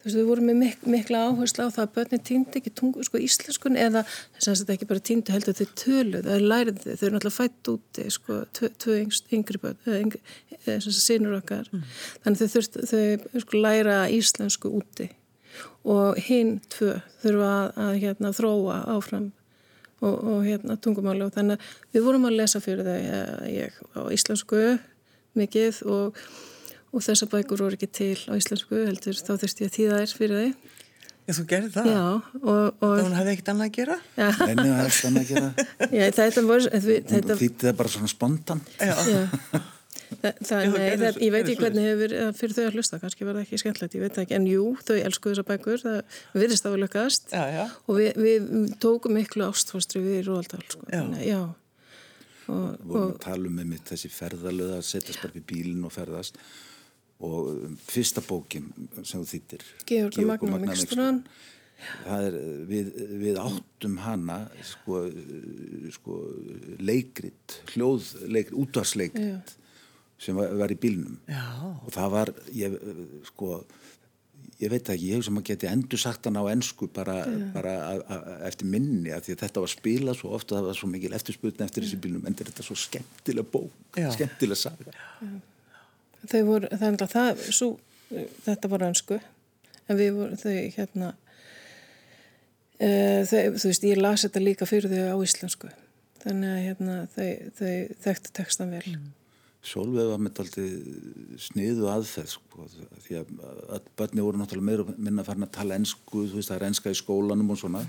þú 0.00 0.08
veist 0.08 0.18
við 0.18 0.28
vorum 0.30 0.50
með 0.50 0.60
mik 0.62 0.84
mikla 0.94 1.22
áherslu 1.28 1.66
á 1.68 1.74
það 1.76 1.84
að 1.84 1.94
börnin 1.96 2.22
týndi 2.24 2.60
ekki 2.60 2.72
tungu, 2.80 3.04
sko 3.04 3.20
íslenskun 3.20 3.76
eða 3.76 4.04
þess 4.08 4.48
að 4.48 4.60
þetta 4.62 4.76
ekki 4.76 4.90
bara 4.90 5.06
týndi 5.10 5.34
heldur 5.34 5.58
þau 5.58 5.74
töluð, 5.82 6.28
þau 6.30 6.46
læriði 6.52 6.84
þau, 6.84 6.94
þau 6.94 7.06
eru 7.06 7.16
náttúrulega 7.16 7.36
fætt 7.36 7.72
úti 7.74 8.06
sko, 8.16 8.38
tvö, 8.56 8.96
yngri 9.36 9.60
börn 9.60 9.82
eða 9.84 10.20
eða 10.66 10.80
sem 10.84 10.96
sínur 10.96 11.38
okkar. 11.38 11.68
Þannig 12.24 12.40
þau 12.40 12.52
þurft, 12.54 12.78
þau 12.90 13.42
sko 13.44 13.64
læra 13.64 13.98
íslensku 14.12 14.72
úti. 14.80 15.08
Og 15.88 16.18
hinn 16.26 16.58
tvö 16.72 16.98
þurfa 17.22 17.50
að, 17.50 17.70
að 17.84 17.94
hérna, 18.04 18.32
þróa 18.36 18.76
áfram 18.94 19.30
og, 20.00 20.14
og 20.14 20.44
hérna, 20.46 20.76
tungumáli 20.80 21.24
og 21.26 21.34
þannig 21.34 21.58
að 21.58 21.96
við 21.96 22.06
vorum 22.06 22.28
að 22.28 22.38
lesa 22.40 22.60
fyrir 22.64 22.86
þau 22.86 22.96
eh, 22.96 23.48
ég 23.56 23.80
á 23.96 24.00
íslensku 24.14 24.62
mikið 25.38 25.82
og, 25.90 26.20
og 26.90 27.04
þessar 27.06 27.30
bækur 27.32 27.62
voru 27.64 27.78
ekki 27.78 27.88
til 28.00 28.18
á 28.26 28.32
íslensku 28.38 28.84
heldur 28.86 29.18
þá 29.20 29.32
þurfti 29.44 29.64
ég 29.66 29.70
að 29.70 29.76
þýða 29.78 29.98
þær 30.02 30.14
fyrir 30.20 30.44
þau 30.44 30.76
Já, 31.30 31.34
þú 31.36 31.42
gerði 31.50 31.68
það? 31.74 31.88
Já, 31.90 32.04
og, 32.40 32.62
Það 32.80 32.86
og 32.88 33.00
hún 33.04 33.12
hefði 33.18 33.32
ekkert 33.36 33.50
annað 33.52 33.68
að 33.68 33.74
gera? 33.76 33.96
já, 34.16 34.28
en 34.46 34.62
það 34.64 34.80
er 34.84 34.94
þannig 34.96 35.20
að 35.20 35.28
gera 35.30 35.50
já, 36.00 36.04
þetta 36.16 36.42
voru 36.48 36.70
þetta, 36.72 37.36
þýtti 37.42 37.68
það 37.68 37.76
bara 37.82 37.92
svona 37.94 38.10
spontan 38.14 38.62
Já. 38.80 38.94
já, 39.06 39.20
Þa, 40.10 40.30
það, 40.42 40.64
Já, 40.64 40.70
nei, 40.74 40.86
það, 40.98 41.18
ég 41.22 41.30
veit 41.30 41.44
ekki 41.44 41.60
hvernig 41.62 41.84
hefur 41.86 42.12
eh, 42.18 42.30
fyrir 42.34 42.54
þau 42.56 42.64
að 42.64 42.76
hlusta, 42.80 42.98
kannski 42.98 43.26
var 43.28 43.36
það 43.38 43.44
ekki 43.44 43.58
skemmtilegt, 43.62 43.92
ég 43.94 44.02
veit 44.02 44.16
það 44.16 44.24
ekki, 44.24 44.34
en 44.40 44.48
jú, 44.50 44.64
þau 44.88 44.96
elsku 45.06 45.30
þessar 45.30 45.46
bækur, 45.46 45.84
það 45.84 46.16
virðist 46.42 46.66
að 46.66 46.74
lökast 46.82 47.30
Já, 47.30 47.42
já. 47.54 47.62
og 47.86 48.00
við, 48.00 48.18
við 48.18 48.48
tókum 48.82 49.14
miklu 49.14 49.46
ástfóstri 49.46 50.02
við 50.02 50.24
Róaldal, 50.26 50.64
sko, 50.66 50.82
Já. 50.90 50.96
Þannig, 50.96 51.22
já. 51.28 51.38
Og, 52.50 52.66
vorum 52.82 53.04
og, 53.04 53.14
að 53.14 53.22
tala 53.22 53.46
um 53.46 53.54
með 53.60 53.70
mitt 53.76 53.92
þessi 53.92 54.10
ferðalöð 54.10 54.74
að 54.80 54.84
setjast 54.90 55.22
bara 55.22 55.38
í 55.38 55.44
bílinn 55.52 55.86
og 55.86 55.94
ferðast 55.94 56.42
og 57.20 57.52
um, 57.52 57.78
fyrsta 57.88 58.24
bókin 58.24 58.68
sem 59.02 59.20
þú 59.20 59.26
þýttir 59.34 59.64
Georg 59.90 60.44
Mikstran 60.64 61.24
það 62.04 62.26
er, 62.28 62.36
við, 62.68 62.90
við 63.22 63.38
áttum 63.40 63.96
hana 64.04 64.42
sko, 64.66 65.04
sko 65.94 66.18
leikrit, 66.80 67.60
hljóðleikrit, 67.72 68.56
útvarsleikrit 68.60 69.56
sem 70.20 70.36
var, 70.36 70.50
var 70.60 70.72
í 70.72 70.76
bílnum. 70.76 71.16
Já. 71.30 71.46
og 71.64 71.88
það 71.94 72.10
var 72.12 72.32
ég, 72.52 72.74
sko 73.30 73.62
ég 74.60 74.72
veit 74.72 74.90
ekki, 74.92 75.08
ég 75.08 75.16
hef 75.16 75.26
sem 75.26 75.40
að 75.40 75.46
geti 75.48 75.68
endur 75.70 76.00
sagt 76.00 76.28
hann 76.28 76.36
á 76.36 76.44
ennsku 76.52 76.90
bara, 76.92 77.22
bara 77.54 77.76
a, 77.86 77.94
a, 77.96 78.18
eftir 78.50 78.68
minni 78.68 79.14
að 79.16 79.32
þetta 79.32 79.64
var 79.64 79.72
spilað 79.72 80.18
svo 80.20 80.34
ofta 80.36 80.58
það 80.58 80.68
var 80.68 80.80
svo 80.80 80.90
mikil 80.92 81.14
eftirsputna 81.16 81.68
eftir 81.68 81.86
þessi 81.86 82.00
bílnum 82.04 82.28
en 82.28 82.36
þetta 82.36 82.60
er 82.60 82.68
svo 82.68 82.76
skemmtilega 82.76 83.52
bók 83.54 83.96
Já. 83.96 84.10
skemmtilega 84.16 84.60
saga 84.60 84.94
þau 86.28 86.40
voru, 86.48 86.70
þannig 86.72 87.04
að 87.06 87.14
það, 87.14 87.44
svo, 87.56 87.70
þetta 88.46 88.70
var 88.72 88.86
önsku, 88.90 89.20
en 89.86 90.00
við 90.00 90.10
vorum, 90.18 90.40
þau, 90.40 90.56
hérna, 90.76 91.12
e, 92.78 92.90
þau, 93.30 93.38
þú 93.56 93.70
veist, 93.70 93.86
ég 93.88 94.02
las 94.02 94.26
þetta 94.26 94.44
líka 94.44 94.68
fyrir 94.68 94.92
þau 94.92 95.16
á 95.16 95.24
íslensku, 95.24 95.72
þannig 96.24 96.52
að, 96.52 96.60
hérna, 96.68 96.98
þau, 97.14 97.30
þau 97.60 97.72
þekktu 98.06 98.36
textan 98.40 98.76
vel. 98.76 98.84
Sólveig 99.60 100.08
var 100.08 100.20
með 100.24 100.38
aldrei 100.40 100.68
sniðu 101.44 101.90
aðferð 101.92 102.30
sko, 102.32 102.66
því 103.04 103.18
að 103.20 103.32
að 103.76 103.90
börni 104.00 104.24
voru 104.24 104.40
náttúrulega 104.40 104.68
meira 104.70 104.94
minna 104.96 105.24
farin 105.26 105.44
að 105.44 105.52
tala 105.58 105.76
ennsku, 105.76 106.24
þú 106.30 106.38
veist 106.38 106.48
það 106.48 106.56
er 106.56 106.66
ennska 106.70 106.92
í 106.94 106.96
skólanum 106.96 107.52
og 107.52 107.60
svona 107.60 107.82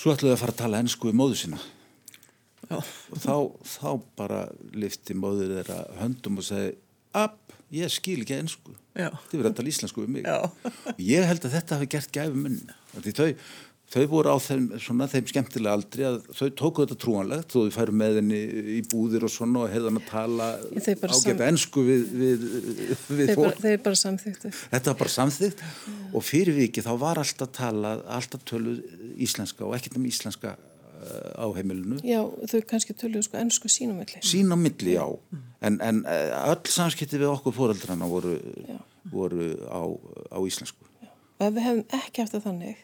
svo 0.00 0.14
ætluðu 0.14 0.32
að 0.32 0.40
fara 0.40 0.54
að 0.54 0.62
tala 0.62 0.80
ennsku 0.80 1.10
í 1.10 1.16
móðu 1.16 1.36
sína 1.42 1.58
Já. 2.70 2.78
og 2.78 3.20
þá, 3.20 3.34
þá 3.66 3.90
bara 4.16 4.40
lifti 4.72 5.16
móður 5.18 5.58
þeirra 5.58 5.80
höndum 5.98 6.40
og 6.40 6.46
segi 6.46 6.72
upp, 7.14 7.56
ég 7.74 7.90
skil 7.92 8.20
ekki 8.24 8.38
ennsku 8.40 8.76
þið 9.00 9.38
verður 9.38 9.50
að 9.52 9.58
tala 9.60 9.70
íslensku 9.70 10.02
við 10.04 10.14
mig. 10.18 10.26
Já. 10.26 10.38
ég 10.98 11.26
held 11.30 11.44
að 11.46 11.54
þetta 11.56 11.76
hafi 11.78 11.90
gert 11.94 12.10
gæfi 12.14 12.40
munn 12.42 12.56
því 13.00 13.12
þau, 13.16 13.28
þau 13.90 14.02
voru 14.10 14.32
á 14.34 14.36
þeim, 14.42 14.64
svona, 14.82 15.06
þeim 15.10 15.28
skemmtilega 15.30 15.76
aldrei 15.78 16.02
að 16.08 16.16
þau 16.36 16.48
tóku 16.58 16.84
þetta 16.84 16.98
trúanlegt 17.04 17.54
þó 17.54 17.60
þau 17.64 17.74
færu 17.78 17.94
með 18.02 18.18
henni 18.20 18.40
í 18.76 18.80
búðir 18.90 19.26
og 19.26 19.32
svona 19.34 19.62
og 19.64 19.72
hefðan 19.72 19.98
að 20.02 20.08
tala 20.10 20.48
ágæta 20.74 21.48
ennsku 21.50 21.84
við, 21.86 22.02
við, 22.20 22.44
við 23.10 23.30
Þeir 23.30 23.36
bara, 23.38 23.52
fólk. 23.54 23.62
þeir 23.64 23.80
bara 23.86 24.00
samþyktu. 24.02 24.52
þetta 24.74 24.92
var 24.92 24.98
bara 25.04 25.14
samþýtt 25.16 25.64
og 26.10 26.26
fyrir 26.26 26.58
viki 26.58 26.84
þá 26.86 26.92
var 27.06 27.22
alltaf 27.22 27.54
talað 27.56 28.02
alltaf 28.18 28.44
töluð 28.50 28.82
íslenska 29.26 29.66
og 29.66 29.78
ekkert 29.78 29.98
um 30.02 30.06
íslenska 30.10 30.56
á 31.00 31.46
heimilinu 31.56 31.98
Já, 32.04 32.20
þau 32.50 32.60
kannski 32.68 32.94
töluðu 32.98 33.24
sko 33.26 33.38
ennsku 33.40 33.70
sínumilli. 33.72 34.20
sín 34.26 34.52
á 34.52 34.56
milli, 34.60 34.94
já 34.98 35.06
en, 35.64 35.80
en 35.80 36.02
uh, 36.04 36.52
öll 36.52 36.70
samskipti 36.72 37.20
við 37.20 37.32
okkur 37.32 37.56
fóreldrana 37.56 38.08
voru, 38.10 38.36
voru 39.12 39.50
á, 39.68 39.80
á 40.34 40.38
íslensku 40.44 40.88
Og 41.40 41.46
ef 41.46 41.54
við 41.56 41.64
hefum 41.64 41.84
ekki 41.96 42.20
haft 42.20 42.34
það 42.34 42.46
þannig, 42.50 42.80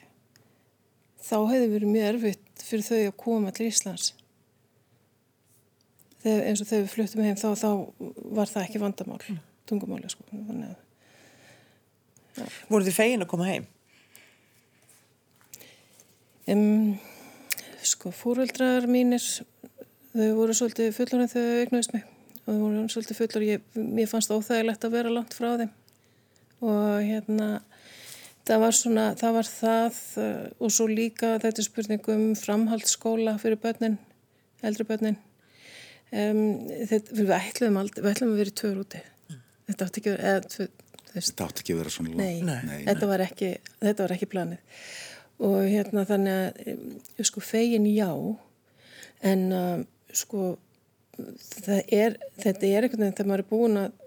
þá 1.21 1.37
hefði 1.51 1.67
verið 1.75 1.91
mjög 1.93 2.07
erfitt 2.15 2.63
fyrir 2.65 2.87
þau 2.87 3.01
að 3.03 3.17
koma 3.21 3.51
til 3.53 3.67
Íslands. 3.69 4.07
Þegar, 6.23 6.41
eins 6.49 6.63
og 6.65 6.71
þegar 6.71 6.87
við 6.87 6.95
fluttum 6.95 7.27
heim 7.27 7.37
þá, 7.37 7.49
þá 7.61 7.69
var 8.39 8.49
það 8.49 8.65
ekki 8.65 8.81
vandamál, 8.81 9.21
tungumáli 9.69 10.09
sko. 10.09 10.25
Þannig 10.33 10.73
að 10.73 10.83
Voru 12.69 12.85
þið 12.85 12.97
fegin 12.97 13.25
að 13.25 13.31
koma 13.31 13.47
heim? 13.49 13.69
Um, 16.53 16.97
sko, 17.87 18.13
fúröldrar 18.15 18.87
mínir, 18.91 19.23
þau 20.13 20.29
voru 20.39 20.55
svolítið 20.57 20.93
fullorinn 20.97 21.31
þegar 21.33 21.51
þau 21.51 21.65
eignuðist 21.65 21.97
mig 21.97 22.05
og 22.47 22.53
þau 22.53 22.61
voru 22.63 22.85
svolítið 22.93 23.21
fullor, 23.21 23.47
ég, 23.47 23.67
mér 23.75 24.11
fannst 24.11 24.33
óþægilegt 24.33 24.87
að 24.87 24.97
vera 24.97 25.13
langt 25.13 25.35
frá 25.37 25.49
þeim 25.61 25.73
og 26.67 27.03
hérna, 27.05 27.49
það 28.49 28.63
var 28.63 28.77
svona, 28.79 29.07
það 29.19 29.37
var 29.37 29.51
það 29.51 30.01
uh, 30.23 30.47
og 30.63 30.73
svo 30.73 30.87
líka 30.91 31.35
þetta 31.43 31.63
er 31.63 31.69
spurning 31.69 32.11
um 32.15 32.27
framhaldsskóla 32.39 33.37
fyrir 33.43 33.61
börnin, 33.61 33.99
eldri 34.65 34.87
börnin. 34.89 35.19
Um, 36.15 36.65
þetta, 36.87 37.13
við 37.19 37.33
ætlum 37.35 37.79
aldrei, 37.81 38.05
við 38.05 38.13
ætlum 38.15 38.33
að 38.33 38.41
vera 38.41 38.53
í 38.53 38.57
tvör 38.63 38.83
úti. 38.85 39.03
Þetta 39.67 39.89
átti 39.89 40.03
ekki 40.03 40.13
að 40.13 40.17
vera, 40.17 40.37
eða, 40.37 40.73
Þetta 41.17 41.47
átti 41.47 41.63
ekki 41.63 41.73
að 41.73 41.79
vera 41.81 41.91
svona 41.95 42.11
langt. 42.13 42.21
Nei, 42.21 42.41
Nei. 42.45 42.57
Nei, 42.69 42.81
þetta, 42.85 43.07
var 43.09 43.23
ekki, 43.25 43.51
þetta 43.81 44.05
var 44.05 44.13
ekki 44.17 44.29
planið 44.29 44.81
og 45.43 45.57
hérna 45.69 46.07
þannig 46.09 46.61
að 47.21 47.27
sko 47.29 47.43
fegin 47.45 47.89
já 47.91 48.11
en 49.27 49.43
um, 49.53 49.83
sko 50.17 50.55
er, 51.93 52.17
þetta 52.41 52.69
er 52.69 52.87
veginn 52.89 53.13
þegar 53.13 53.29
maður 53.31 53.45
er 53.45 53.51
búin 53.51 53.81
að 53.81 53.99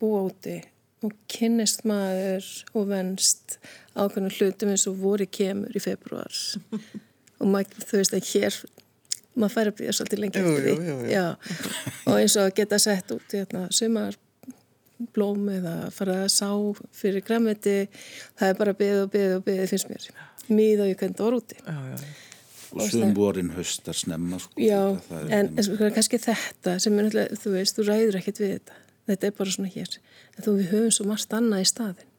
búa 0.00 0.26
úti 0.28 0.58
og 1.04 1.14
kynnist 1.30 1.84
maður 1.86 2.46
og 2.74 2.88
venst 2.90 3.58
ákveðnum 3.94 4.34
hlutum 4.34 4.72
eins 4.72 4.86
og 4.90 4.98
voru 5.00 5.26
kemur 5.30 5.76
í 5.76 5.82
februar 5.82 6.32
og 7.40 7.46
maður, 7.46 7.84
þú 7.86 8.00
veist 8.02 8.16
að 8.18 8.30
hér 8.32 8.60
maður 9.38 9.54
fær 9.54 9.70
að 9.70 9.76
býja 9.78 9.92
svolítið 9.94 10.22
lengi 10.24 10.40
Jú, 10.42 10.52
eftir 10.52 10.64
því. 10.64 10.88
jú, 10.88 10.96
jú. 11.12 11.26
Og 12.08 12.16
eins 12.16 12.34
og 12.34 12.48
að 12.48 12.56
geta 12.58 12.80
sett 12.82 13.12
út 13.14 13.36
hérna, 13.36 13.68
sumar 13.70 14.16
blóm 15.14 15.44
eða 15.52 15.74
fara 15.94 16.24
að 16.24 16.32
sá 16.34 16.48
fyrir 16.98 17.22
græmiti, 17.22 17.76
það 18.38 18.48
er 18.50 18.56
bara 18.58 18.74
byggð 18.80 19.02
og 19.04 19.12
byggð 19.12 19.36
og 19.36 19.44
byggð 19.46 19.70
finnst 19.70 19.92
mér. 19.92 20.08
Mýða 20.48 20.86
ég 20.88 20.98
hvernig 21.00 21.16
það 21.18 21.26
var 21.28 21.36
úti. 21.38 21.58
Já, 21.60 21.78
já. 21.92 21.98
Og 22.68 22.90
sögum 22.92 23.14
vorin 23.16 23.50
höstar 23.56 23.96
snemma 23.96 24.38
sko. 24.42 24.52
Já, 24.60 24.80
Það 25.08 25.22
er- 25.24 25.32
en, 25.38 25.46
en 25.56 25.64
sko, 25.64 25.88
kannski 25.96 26.18
þetta 26.20 26.74
sem 26.84 26.98
er 26.98 27.06
náttúrulega, 27.06 27.38
þú 27.40 27.52
veist, 27.54 27.76
þú 27.78 27.86
ræður 27.88 28.18
ekkert 28.20 28.40
við 28.42 28.50
þetta. 28.58 28.76
Þetta 29.08 29.26
er 29.30 29.36
bara 29.38 29.50
svona 29.54 29.70
hér. 29.72 29.94
En 30.36 30.44
þú 30.44 30.54
við 30.58 30.68
höfum 30.74 30.92
svo 30.92 31.06
margt 31.08 31.32
annað 31.38 31.64
í 31.64 31.68
staðin. 31.70 32.10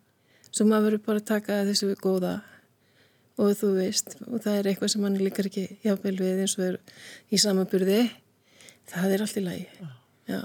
Svo 0.50 0.66
maður 0.66 0.88
verður 0.90 1.04
bara 1.06 1.22
að 1.22 1.28
taka 1.30 1.60
þessu 1.70 1.92
góða 2.02 2.34
og 3.40 3.52
þú 3.56 3.70
veist, 3.78 4.16
og 4.26 4.42
það 4.44 4.58
er 4.58 4.70
eitthvað 4.72 4.90
sem 4.96 5.02
mann 5.06 5.20
líkar 5.22 5.46
ekki 5.48 5.68
jáfnvel 5.86 6.18
við 6.18 6.42
eins 6.44 6.58
og 6.58 6.66
er 6.66 6.80
í 7.32 7.38
samanburði. 7.40 8.00
Það 8.90 9.14
er 9.14 9.22
allt 9.22 9.38
í 9.38 9.44
lagi. 9.46 9.68
Já. 10.28 10.42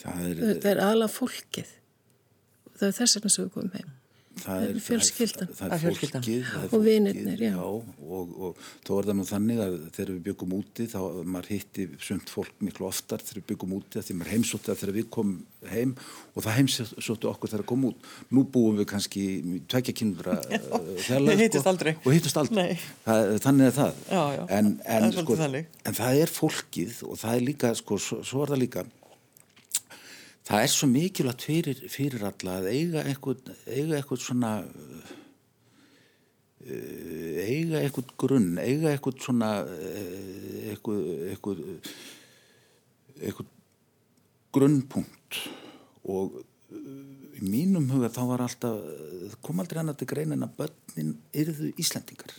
það 0.00 0.24
er, 0.30 0.40
Það 0.64 0.70
er 0.72 0.80
aðalega 0.86 1.12
fólkið. 1.12 1.68
Það 2.76 2.88
er 2.88 2.96
þess 3.02 3.12
sem 3.20 3.44
við 3.44 3.52
komum 3.52 3.76
heim. 3.76 3.92
Það 4.36 4.64
er 4.66 4.78
fjölskyldan. 4.84 5.48
það 5.48 5.56
Það 5.56 5.74
er 5.76 5.82
fjölskyldan. 5.82 6.22
fólkið 6.26 6.48
það 6.52 6.74
Og 6.76 6.84
vinirnir, 6.86 7.42
og, 7.56 8.32
og 8.46 8.60
þó 8.86 8.90
er 9.00 9.06
það 9.08 9.16
nú 9.20 9.24
þannig 9.30 9.60
að 9.64 9.76
þegar 9.96 10.10
við 10.12 10.22
byggum 10.28 10.54
úti 10.58 10.86
þá 10.92 10.98
maður 11.34 11.48
hitti 11.54 11.86
sumt 12.08 12.32
fólk 12.32 12.52
miklu 12.66 12.88
oftar 12.90 13.24
þegar 13.24 13.40
við 13.42 13.46
byggum 13.52 13.76
úti 13.78 14.02
því 14.04 14.16
maður 14.20 14.32
heimsótti 14.36 14.70
það 14.72 14.80
þegar 14.82 14.96
við 14.98 15.08
komum 15.16 15.38
heim 15.66 15.94
og 16.36 16.44
það 16.44 16.58
heimsótti 16.60 17.30
okkur 17.32 17.50
þegar 17.54 17.64
við 17.64 17.70
komum 17.72 17.88
út 17.90 18.10
nú 18.36 18.44
búum 18.54 18.76
við 18.78 18.88
kannski 18.92 19.24
í 19.40 19.56
tveggja 19.72 19.96
kynura 19.98 20.36
hittist 21.40 21.66
aldrei. 21.66 21.96
og 22.04 22.12
hittust 22.14 22.36
aldrei 22.38 22.60
Nei. 22.60 22.78
það, 23.06 23.32
þannig 23.46 23.70
er 23.70 23.74
það 23.80 24.04
Já, 24.06 24.22
já. 24.36 24.44
En, 24.58 24.70
Það 24.86 25.06
en, 25.06 25.12
svolítið 25.16 25.42
sko, 25.42 25.80
en 25.90 25.96
það 25.98 26.20
er 26.22 26.32
fólkið 26.36 27.00
og 27.08 27.18
það 27.24 27.34
er 27.40 27.44
líka 27.48 27.72
sko, 27.80 27.98
svo, 27.98 28.20
svo 28.26 28.44
er 28.44 28.52
það 28.54 28.62
líka 28.62 28.84
það 30.46 30.62
er 30.62 30.72
svo 30.72 30.88
mikilvægt 30.90 31.46
fyrir, 31.48 31.82
fyrir 31.90 32.26
alla 32.28 32.58
að 32.60 32.68
eiga 32.70 33.02
eitthvað, 33.10 33.50
eiga 33.66 33.98
eitthvað 33.98 34.22
svona 34.22 34.52
uh, 34.62 35.12
eiga 37.46 37.82
eitthvað 37.82 38.14
grunn 38.22 38.52
eiga 38.62 38.92
eitthvað 38.94 39.22
svona 39.26 39.50
uh, 39.66 40.70
eitthvað 40.70 41.00
eitthvað, 41.32 41.62
eitthvað 43.20 43.52
grunnpunkt. 44.56 45.42
Og 46.06 46.38
uh, 46.38 46.42
í 47.36 47.44
mínum 47.44 47.90
huga 47.90 48.12
þá 48.14 48.22
var 48.30 48.46
alltaf 48.46 48.78
það 48.80 49.38
kom 49.44 49.62
aldrei 49.62 49.82
annað 49.82 50.02
til 50.02 50.12
greinin 50.14 50.46
að 50.46 50.58
börnin 50.62 51.16
yrðu 51.36 51.74
Íslandingar 51.82 52.32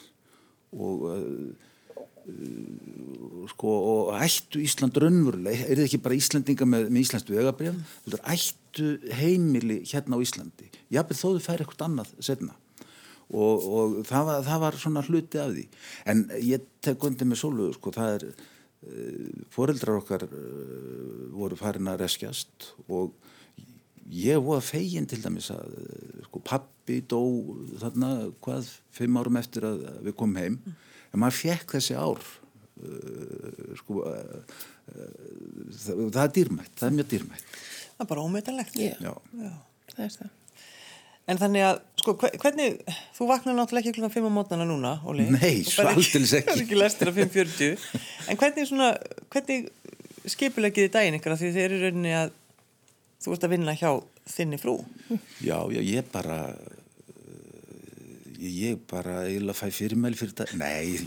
og 0.78 1.04
sko, 3.52 3.74
og 3.92 4.13
ættu 4.20 4.60
Ísland 4.63 4.98
raunveruleg, 5.00 5.63
er 5.63 5.80
þið 5.80 5.86
ekki 5.86 6.00
bara 6.04 6.18
Íslandinga 6.18 6.68
með, 6.68 6.88
með 6.92 7.06
Íslands 7.06 7.28
vegabrjaf, 7.32 7.98
er 8.10 8.18
ættu 8.34 8.94
heimili 9.20 9.82
hérna 9.88 10.20
á 10.20 10.24
Íslandi? 10.24 10.70
Jafnveg 10.94 11.20
þó 11.20 11.28
þau 11.28 11.46
færi 11.46 11.66
eitthvað 11.66 11.86
annað 11.88 12.12
setna 12.20 12.58
og, 13.28 13.63
og 13.68 13.96
það, 14.08 14.28
var, 14.30 14.44
það 14.48 14.62
var 14.63 14.78
svona 14.80 15.04
hluti 15.04 15.40
af 15.42 15.50
því. 15.52 15.66
En 16.08 16.22
ég 16.40 16.68
tek 16.84 17.08
undir 17.08 17.28
með 17.28 17.42
sóluðu, 17.42 17.74
sko, 17.76 17.94
það 17.96 18.13
er 18.18 18.28
uh, 18.32 19.46
foreldrar 19.54 20.02
okkar 20.02 20.28
uh, 20.28 21.24
voru 21.36 21.60
farin 21.60 21.92
að 21.92 22.04
reskjast 22.06 22.72
og 22.88 23.16
ég 24.08 24.40
voða 24.44 24.63
fegin 24.63 25.08
til 25.10 25.20
dæmis 25.24 25.52
að 25.56 25.76
uh, 25.76 26.20
sko, 26.30 26.44
pappi 26.44 27.02
dó 27.04 27.22
þarna 27.82 28.12
hvað, 28.44 28.72
fimm 28.96 29.20
árum 29.20 29.40
eftir 29.42 29.68
að 29.68 29.88
við 30.08 30.20
komum 30.20 30.44
heim 30.44 30.60
en 31.13 31.22
maður 31.24 31.38
fekk 31.41 31.78
þessi 31.78 31.96
ár 31.98 32.22
uh, 32.22 33.76
sko 33.82 34.02
uh, 34.04 34.41
uh, 34.93 35.13
það, 35.74 36.02
það 36.15 36.24
er 36.28 36.34
dýrmætt, 36.39 36.74
það 36.80 36.89
er 36.91 36.98
mjög 37.02 37.12
dýrmætt 37.15 37.56
Það 37.98 38.04
er 38.06 38.10
bara 38.12 38.24
ómeitanlegt. 38.28 38.76
Já, 38.78 38.91
já, 39.02 39.13
Já. 39.41 39.54
það 39.96 40.02
er 40.06 40.12
það. 40.13 40.34
En 41.28 41.39
þannig 41.41 41.63
að, 41.65 41.80
sko, 42.00 42.13
hve- 42.22 42.30
hvernig, 42.43 42.76
þú 43.17 43.26
vaknar 43.32 43.56
náttúrulega 43.58 43.89
ekki 43.89 43.93
klukkan 43.98 44.13
5 44.13 44.28
á 44.30 44.32
mótnana 44.36 44.67
núna, 44.70 44.91
Óli. 45.10 45.26
Nei, 45.34 45.63
Þú 45.65 45.72
svo 45.74 45.80
ferð 45.82 45.98
aldeilis 45.98 46.34
ekki. 46.38 46.54
Er 46.54 46.62
ekki 46.62 46.78
lestir 46.78 47.10
að 47.10 47.17
5.40. 47.24 47.88
En 48.30 48.38
hvernig 48.39 48.70
svona, 48.70 48.91
hvernig 49.34 49.65
skipulegið 50.30 50.86
þið 50.86 50.93
daginn 50.93 51.17
ykkur 51.17 51.34
að 51.36 51.41
því 51.41 51.50
þið 51.58 51.65
eru 51.65 51.80
í 51.80 51.82
rauninni 51.88 52.13
að 52.22 52.32
þú 53.26 53.34
ert 53.34 53.48
að 53.50 53.54
vinna 53.58 53.76
hjá 53.82 53.91
þinni 54.38 54.62
frú? 54.62 54.76
já, 55.41 55.58
já, 55.74 55.82
ég 55.89 56.13
bara 56.13 56.38
ég 58.38 58.80
bara 58.89 59.21
eiginlega 59.26 59.58
fæ 59.58 59.71
fyrirmæli 59.73 60.19
fyrir 60.19 60.36
daginn 60.38 60.62
nei, 60.62 60.97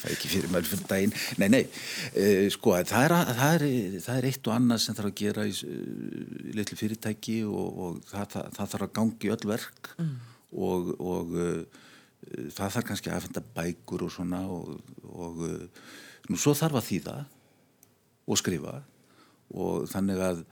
fæ 0.00 0.08
ekki 0.12 0.30
fyrirmæli 0.32 0.70
fyrir 0.70 0.86
daginn 0.90 1.14
nei, 1.40 1.48
nei, 1.52 1.62
uh, 1.64 2.46
sko 2.54 2.76
það 2.80 3.06
er, 3.06 3.14
það, 3.40 3.54
er, 3.56 3.98
það 4.06 4.20
er 4.20 4.28
eitt 4.30 4.50
og 4.50 4.56
annað 4.56 4.82
sem 4.84 4.98
þarf 4.98 5.10
að 5.10 5.18
gera 5.22 5.46
í, 5.48 5.54
uh, 5.68 6.48
í 6.50 6.56
litlu 6.58 6.80
fyrirtæki 6.80 7.38
og, 7.48 7.82
og 7.86 8.00
það, 8.10 8.38
það, 8.56 8.72
þarf 8.74 8.86
að 8.88 8.94
gangi 9.00 9.34
öll 9.36 9.50
verk 9.52 9.92
mm. 9.98 10.16
og, 10.68 10.90
og 10.98 11.36
uh, 11.38 11.84
það 12.56 12.74
þarf 12.78 12.88
kannski 12.90 13.12
að 13.12 13.20
aðfenda 13.20 13.44
bækur 13.58 14.06
og 14.06 14.14
svona 14.14 14.42
og, 14.48 14.74
og 15.12 15.44
nú 16.30 16.40
svo 16.40 16.56
þarf 16.56 16.80
að 16.80 16.90
þýða 16.90 17.16
og 18.24 18.40
skrifa 18.40 18.78
og 19.54 19.88
þannig 19.90 20.22
að 20.24 20.44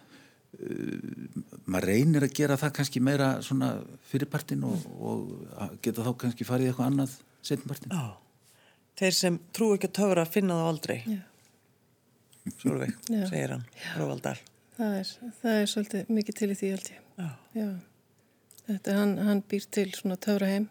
maður 0.52 1.86
reynir 1.88 2.26
að 2.26 2.34
gera 2.36 2.56
það 2.60 2.72
kannski 2.76 3.00
meira 3.04 3.28
svona 3.44 3.70
fyrirpartin 4.10 4.64
og, 4.68 4.82
og 5.00 5.30
að 5.64 5.76
geta 5.86 6.04
þá 6.06 6.12
kannski 6.24 6.46
farið 6.48 6.70
eitthvað 6.72 6.90
annað 6.90 7.14
setjumpartin. 7.42 7.94
Já. 7.96 8.10
Þeir 9.00 9.16
sem 9.16 9.38
trú 9.56 9.70
ekki 9.76 9.88
að 9.88 9.94
töfra 9.98 10.24
að 10.26 10.34
finna 10.34 10.58
það 10.60 10.70
aldrei. 10.74 10.98
Já. 11.08 11.20
segir 13.30 13.54
hann, 13.54 13.64
Róvaldal. 13.96 14.36
Það 14.76 14.94
er, 14.98 15.10
það 15.40 15.56
er 15.62 15.66
svolítið 15.70 16.12
mikið 16.18 16.38
til 16.40 16.50
í 16.52 16.58
því 16.58 16.70
held 16.74 16.90
ég. 16.92 17.00
Já. 17.22 17.28
Já. 17.58 17.68
Þetta, 18.68 18.94
hann, 18.98 19.12
hann 19.26 19.40
býr 19.50 19.64
til 19.74 19.88
svona 19.96 20.16
töfra 20.22 20.48
heim 20.52 20.68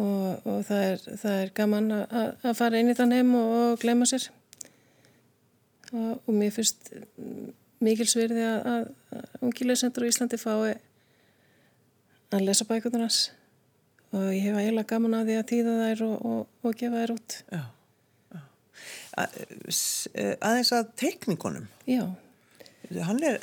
og, 0.00 0.46
og 0.48 0.62
það, 0.68 0.82
er, 0.90 1.02
það 1.20 1.34
er 1.42 1.50
gaman 1.58 1.90
að, 1.92 2.04
að- 2.22 2.46
að 2.50 2.56
fara 2.62 2.80
inn 2.80 2.92
í 2.92 2.96
þann 2.98 3.12
heim 3.18 3.34
og, 3.38 3.50
og 3.66 3.82
glema 3.82 4.08
sér. 4.08 4.28
Og, 5.92 6.22
og 6.24 6.32
mér 6.38 6.54
finnst 6.56 6.88
mikilsverði 7.82 8.46
að, 8.46 8.66
að, 8.72 9.28
ungilegsendur 9.44 10.06
á 10.06 10.10
Íslandi 10.10 10.38
fái 10.40 10.74
að 12.32 12.44
lesa 12.46 12.66
bækunar 12.68 13.04
hans 13.06 13.20
og 14.12 14.28
ég 14.32 14.44
hef 14.46 14.58
eiginlega 14.60 14.90
gaman 14.94 15.16
að 15.18 15.30
því 15.30 15.38
að 15.40 15.46
týða 15.52 15.76
þær 15.82 16.02
og, 16.06 16.26
og, 16.32 16.42
og 16.68 16.76
gefa 16.80 17.00
þær 17.02 17.14
út. 17.14 17.38
Já. 17.52 17.62
Já. 18.32 18.42
Að, 19.22 19.38
eh, 20.12 20.34
aðeins 20.36 20.72
að 20.76 20.92
teknikonum. 21.00 21.66
Já, 21.88 22.04
Hann 22.92 23.22
er, 23.24 23.38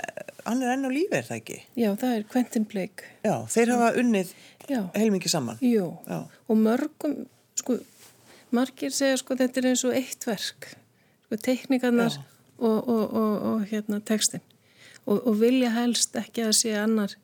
hann 0.46 0.62
er 0.62 0.74
enn 0.76 0.86
á 0.86 0.92
lífi, 0.92 1.16
er 1.16 1.26
það 1.26 1.38
ekki? 1.40 1.56
já, 1.80 1.88
það 1.98 2.16
er 2.16 2.26
Quentin 2.30 2.66
Blake. 2.70 3.08
Já, 3.26 3.34
þeir 3.50 3.72
hafa 3.74 3.88
unnið 4.02 4.34
Já. 4.70 4.82
heilmikið 4.94 5.32
saman. 5.34 5.62
Jú, 5.64 5.88
Já. 6.06 6.20
og 6.50 6.60
mörgum, 6.60 7.16
sko, 7.58 7.80
margir 8.54 8.94
segja 8.94 9.18
sko 9.18 9.38
þetta 9.40 9.62
er 9.64 9.70
eins 9.72 9.86
og 9.88 9.96
eitt 9.98 10.28
verk, 10.28 10.70
sko, 11.26 11.40
teknikarnar 11.48 12.14
Já. 12.14 12.22
Og, 12.60 12.88
og, 12.88 13.04
og, 13.14 13.34
og 13.52 13.66
hérna 13.72 14.00
textin 14.06 14.44
og, 15.06 15.26
og 15.26 15.40
vilja 15.42 15.72
helst 15.74 16.16
ekki 16.20 16.46
að 16.46 16.56
sé 16.60 16.76
annar, 16.78 17.16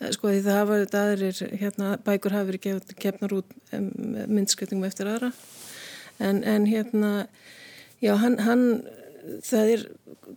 eh, 0.00 0.10
sko 0.14 0.30
því 0.30 0.40
það 0.46 0.58
hafa 0.60 0.78
þetta 0.84 1.02
aðrir, 1.06 1.42
hérna, 1.62 1.90
bækur 2.06 2.36
hafa 2.36 2.48
verið 2.50 2.94
kefnar 3.02 3.36
út 3.40 3.54
um, 3.76 3.90
myndskreitingum 4.30 4.88
eftir 4.88 5.10
aðra, 5.10 5.32
en, 6.18 6.42
en 6.44 6.66
hérna, 6.70 7.12
já, 8.00 8.14
hann, 8.22 8.38
hann, 8.46 8.66
það 9.46 9.74
er 9.76 9.86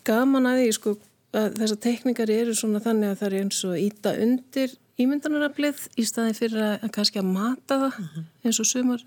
gaman 0.07 0.49
að 0.49 0.61
því, 0.61 0.69
sko, 0.79 0.95
þessar 1.33 1.79
teknikar 1.81 2.29
eru 2.29 2.53
svona 2.57 2.83
þannig 2.83 3.13
að 3.13 3.21
það 3.21 3.29
er 3.29 3.39
eins 3.39 3.63
og 3.65 3.79
íta 3.79 4.13
undir 4.21 4.75
ímyndanaraflið 5.01 5.87
í 5.97 6.05
staði 6.05 6.35
fyrir 6.37 6.61
að, 6.61 6.75
að 6.85 6.91
kannski 6.93 7.21
að 7.21 7.31
mata 7.31 7.79
það 7.85 7.95
-hmm. 7.97 8.27
eins 8.45 8.59
og 8.61 8.67
sumar 8.69 9.05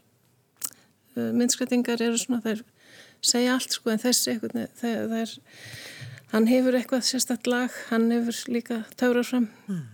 uh, 1.15 1.31
myndskrætingar 1.37 2.03
eru 2.03 2.19
svona 2.19 2.43
þær 2.43 2.65
segja 3.25 3.57
allt 3.57 3.77
sko 3.77 3.93
en 3.93 4.03
þessi 4.03 4.33
eitthvað 4.33 4.57
það, 4.81 4.97
það 5.11 5.19
er, 5.21 5.35
hann 6.33 6.49
hefur 6.51 6.79
eitthvað 6.79 7.05
sérstætt 7.11 7.51
lag, 7.51 7.77
hann 7.91 8.09
hefur 8.15 8.41
líka 8.53 8.83
tárar 8.97 9.27
fram 9.27 9.51
mm. 9.67 9.85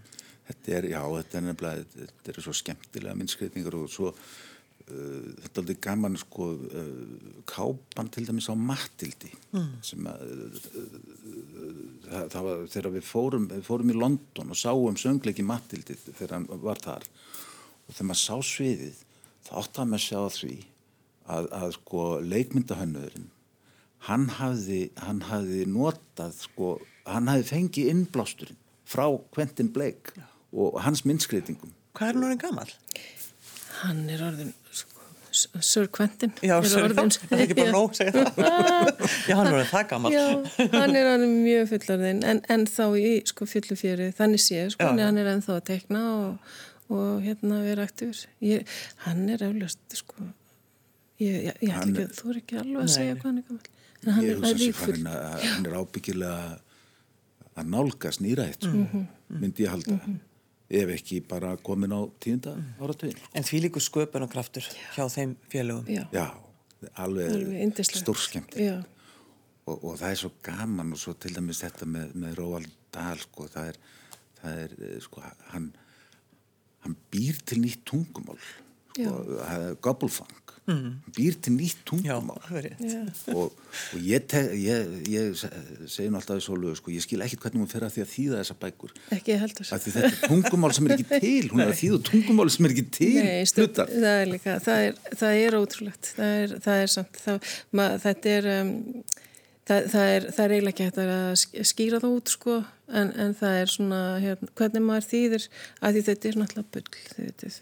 Þetta 0.43 0.73
er, 0.77 0.87
já, 0.91 1.01
þetta 1.17 1.39
er 1.39 1.45
nefnilega 1.47 1.85
þetta 1.95 2.33
er 2.33 2.45
svo 2.45 2.55
skemmtilega 2.57 3.19
myndskrætingar 3.19 3.77
og 3.79 3.93
svo 3.93 4.11
Uh, 4.91 5.31
þetta 5.39 5.61
er 5.61 5.63
alveg 5.63 5.79
gaman 5.85 6.17
sko 6.19 6.47
uh, 6.59 7.43
kápan 7.47 8.09
til 8.11 8.25
dæmis 8.27 8.49
á 8.51 8.55
Matildi 8.59 9.31
mm. 9.55 9.69
sem 9.87 10.09
að 10.11 10.25
uh, 10.27 10.97
það, 12.09 12.25
það 12.33 12.47
var 12.49 12.65
þegar 12.73 12.95
við 12.97 13.07
fórum, 13.07 13.47
við 13.53 13.63
fórum 13.69 13.93
í 13.95 13.97
London 13.97 14.51
og 14.51 14.59
sáum 14.59 14.99
söngleiki 14.99 15.45
Matildi 15.47 15.95
þegar 16.09 16.35
hann 16.35 16.49
var 16.65 16.83
þar 16.83 17.07
og 17.07 17.95
þegar 17.95 18.09
maður 18.11 18.23
sá 18.25 18.51
sviðið 18.51 18.99
þá 19.47 19.53
átti 19.63 19.83
að 19.85 19.93
maður 19.93 20.05
sjá 20.09 20.21
því 20.41 20.57
að, 21.27 21.49
að 21.53 21.71
sko 21.77 22.07
leikmyndahönnurinn 22.27 23.29
hann 24.09 24.27
hafði, 24.39 24.81
hann 24.99 25.23
hafði 25.29 25.67
notað 25.71 26.35
sko, 26.43 26.73
hann 27.07 27.31
hafði 27.31 27.49
fengið 27.53 27.93
innblásturinn 27.93 28.59
frá 28.93 29.07
Quentin 29.35 29.71
Blake 29.73 30.17
Já. 30.17 30.27
og 30.53 30.81
hans 30.83 31.05
myndskreitingum 31.09 31.75
Hvað 31.93 32.09
er 32.09 32.17
hann 32.17 32.25
orðin 32.27 32.41
gammal? 32.41 32.73
Hann 33.83 34.03
er 34.11 34.25
orðin 34.25 34.53
Sir 35.33 35.87
Quentin 35.89 36.35
Já, 36.45 36.59
Sir 36.69 36.93
Quentin, 36.93 37.29
það 37.31 37.39
er 37.39 37.45
ekki 37.47 37.57
bara 37.57 37.73
nóg 37.73 37.95
segja 37.97 38.27
það 38.27 38.43
Já, 39.31 39.37
hann 39.39 39.49
er 39.53 39.71
það 39.71 39.87
gammal 39.95 40.13
Já, 40.13 40.27
hann 40.75 40.99
er 40.99 41.09
alveg 41.15 41.33
mjög 41.39 41.71
fullarðinn 41.73 42.21
en, 42.29 42.43
en 42.53 42.69
þá 42.69 42.85
í 43.01 43.15
sko 43.31 43.49
fullu 43.49 43.79
fjöri 43.79 44.11
þannig 44.19 44.45
sé, 44.45 44.67
sko, 44.75 44.91
Já. 44.93 45.07
hann 45.07 45.23
er 45.23 45.33
ennþá 45.33 45.57
að 45.61 45.65
tekna 45.71 46.05
og, 46.19 46.55
og 46.93 47.25
hérna 47.25 47.63
vera 47.65 47.89
aktífur 47.89 48.27
ég, 48.45 48.69
hann 49.07 49.25
er 49.33 49.47
eflaust 49.49 50.01
sko 50.03 50.33
ég, 51.23 51.39
ég, 51.49 51.63
ég 51.63 51.79
ætla 51.79 52.05
ekki 52.05 52.19
þú 52.19 52.33
er 52.33 52.43
ekki 52.43 52.59
alveg 52.63 52.83
að 52.83 52.93
segja 52.97 53.15
hvað 53.17 53.31
hann 53.31 53.41
er 53.41 53.47
gammal 53.49 53.65
en 54.03 54.13
hann 54.17 54.29
er 54.29 54.61
ríkur. 54.61 55.01
Hann 55.47 55.71
er 55.71 55.79
ábyggilega 55.79 56.37
að 57.53 57.73
nálgast 57.73 58.23
nýrætt 58.25 58.63
sko, 58.65 58.77
mm 58.77 58.87
-hmm. 58.93 59.41
myndi 59.41 59.67
ég 59.67 59.71
halda 59.71 59.97
mm 59.97 60.05
-hmm 60.05 60.21
ef 60.73 60.89
ekki 60.89 61.21
bara 61.29 61.57
komin 61.57 61.93
á 61.93 62.01
tíunda 62.21 62.57
áratögin. 62.81 63.19
En 63.35 63.45
því 63.45 63.61
líku 63.67 63.81
sköpun 63.81 64.25
og 64.25 64.31
kraftur 64.33 64.65
hjá 64.97 65.05
þeim 65.09 65.37
félögum. 65.53 65.85
Já, 65.87 66.09
Já 66.13 66.33
alveg, 66.95 67.31
alveg 67.31 67.85
stórskemmt. 67.87 68.57
Og, 69.63 69.77
og 69.77 69.99
það 70.01 70.09
er 70.09 70.19
svo 70.19 70.33
gaman 70.43 70.95
og 70.95 70.99
svo 70.99 71.15
til 71.15 71.37
dæmis 71.37 71.63
þetta 71.63 71.87
með, 71.87 72.15
með 72.19 72.39
Róald 72.41 72.73
Dahl, 72.95 73.21
sko, 73.23 73.47
það 73.53 73.69
er, 73.71 73.79
það 74.41 74.63
er 74.65 74.75
eh, 74.89 74.97
sko, 75.05 75.23
hann, 75.53 75.69
hann 76.83 76.97
býr 77.13 77.39
til 77.47 77.61
nýtt 77.63 77.85
tungumál, 77.87 78.41
sko, 78.97 79.75
Gobblefang 79.85 80.43
mm. 80.67 80.91
býr 81.17 81.37
til 81.43 81.55
nýtt 81.57 81.83
tungumál. 81.87 82.39
og, 83.35 83.53
og 83.53 83.99
ég, 83.99 84.27
te, 84.29 84.43
ég, 84.59 84.93
ég 85.11 85.39
segi 85.91 86.09
alltaf 86.11 86.39
í 86.39 86.45
sólu 86.45 86.75
sko, 86.79 86.93
ég 86.95 87.05
skil 87.05 87.23
ekki 87.25 87.39
hvernig 87.43 87.65
hún 87.65 87.71
fer 87.71 87.87
að 87.87 87.97
því 87.97 88.05
að 88.05 88.13
þýða 88.13 88.43
þessa 88.43 88.59
bækur. 88.63 88.95
Ekki 89.17 89.39
heldur. 89.43 89.71
Þetta 89.73 90.05
er 90.05 90.19
tungumál 90.27 90.73
sem 90.77 90.89
er 90.89 90.97
ekki 90.97 91.21
til 91.25 91.51
hún 91.53 91.65
er 91.65 91.73
að 91.73 91.81
þýða 91.83 92.03
tungumál 92.11 92.49
sem 92.55 92.69
er 92.69 92.77
ekki 92.77 92.87
til 92.99 93.11
Nei, 93.19 93.43
stund, 93.51 93.83
það 93.83 94.13
er 94.13 94.31
líka, 94.31 94.59
það 94.67 94.87
er, 94.87 95.03
það 95.25 95.41
er 95.41 95.59
ótrúlegt. 95.59 96.15
Það 96.19 96.39
er, 96.45 96.57
það 96.69 96.87
er 96.87 96.95
samt 96.97 97.23
það, 97.27 97.53
þetta 98.07 98.37
er 98.37 98.51
um, 98.59 98.75
Það, 99.63 99.85
það, 99.93 100.09
er, 100.13 100.25
það 100.35 100.45
er 100.45 100.53
eiginlega 100.57 100.73
ekki 100.73 100.87
hægt 100.89 100.97
að 101.03 101.67
skýra 101.71 101.99
það 102.03 102.15
út 102.17 102.31
sko 102.33 102.55
en, 102.93 103.11
en 103.23 103.35
það 103.39 103.57
er 103.61 103.71
svona 103.71 103.99
hérna, 104.19 104.49
hvernig 104.59 104.83
maður 104.83 105.05
þýðir 105.07 105.45
að 105.79 105.97
því 105.97 106.03
þetta 106.09 106.29
er 106.29 106.39
náttúrulega 106.41 106.73
bull 106.75 106.97
þetta 107.13 107.47
er, 107.47 107.55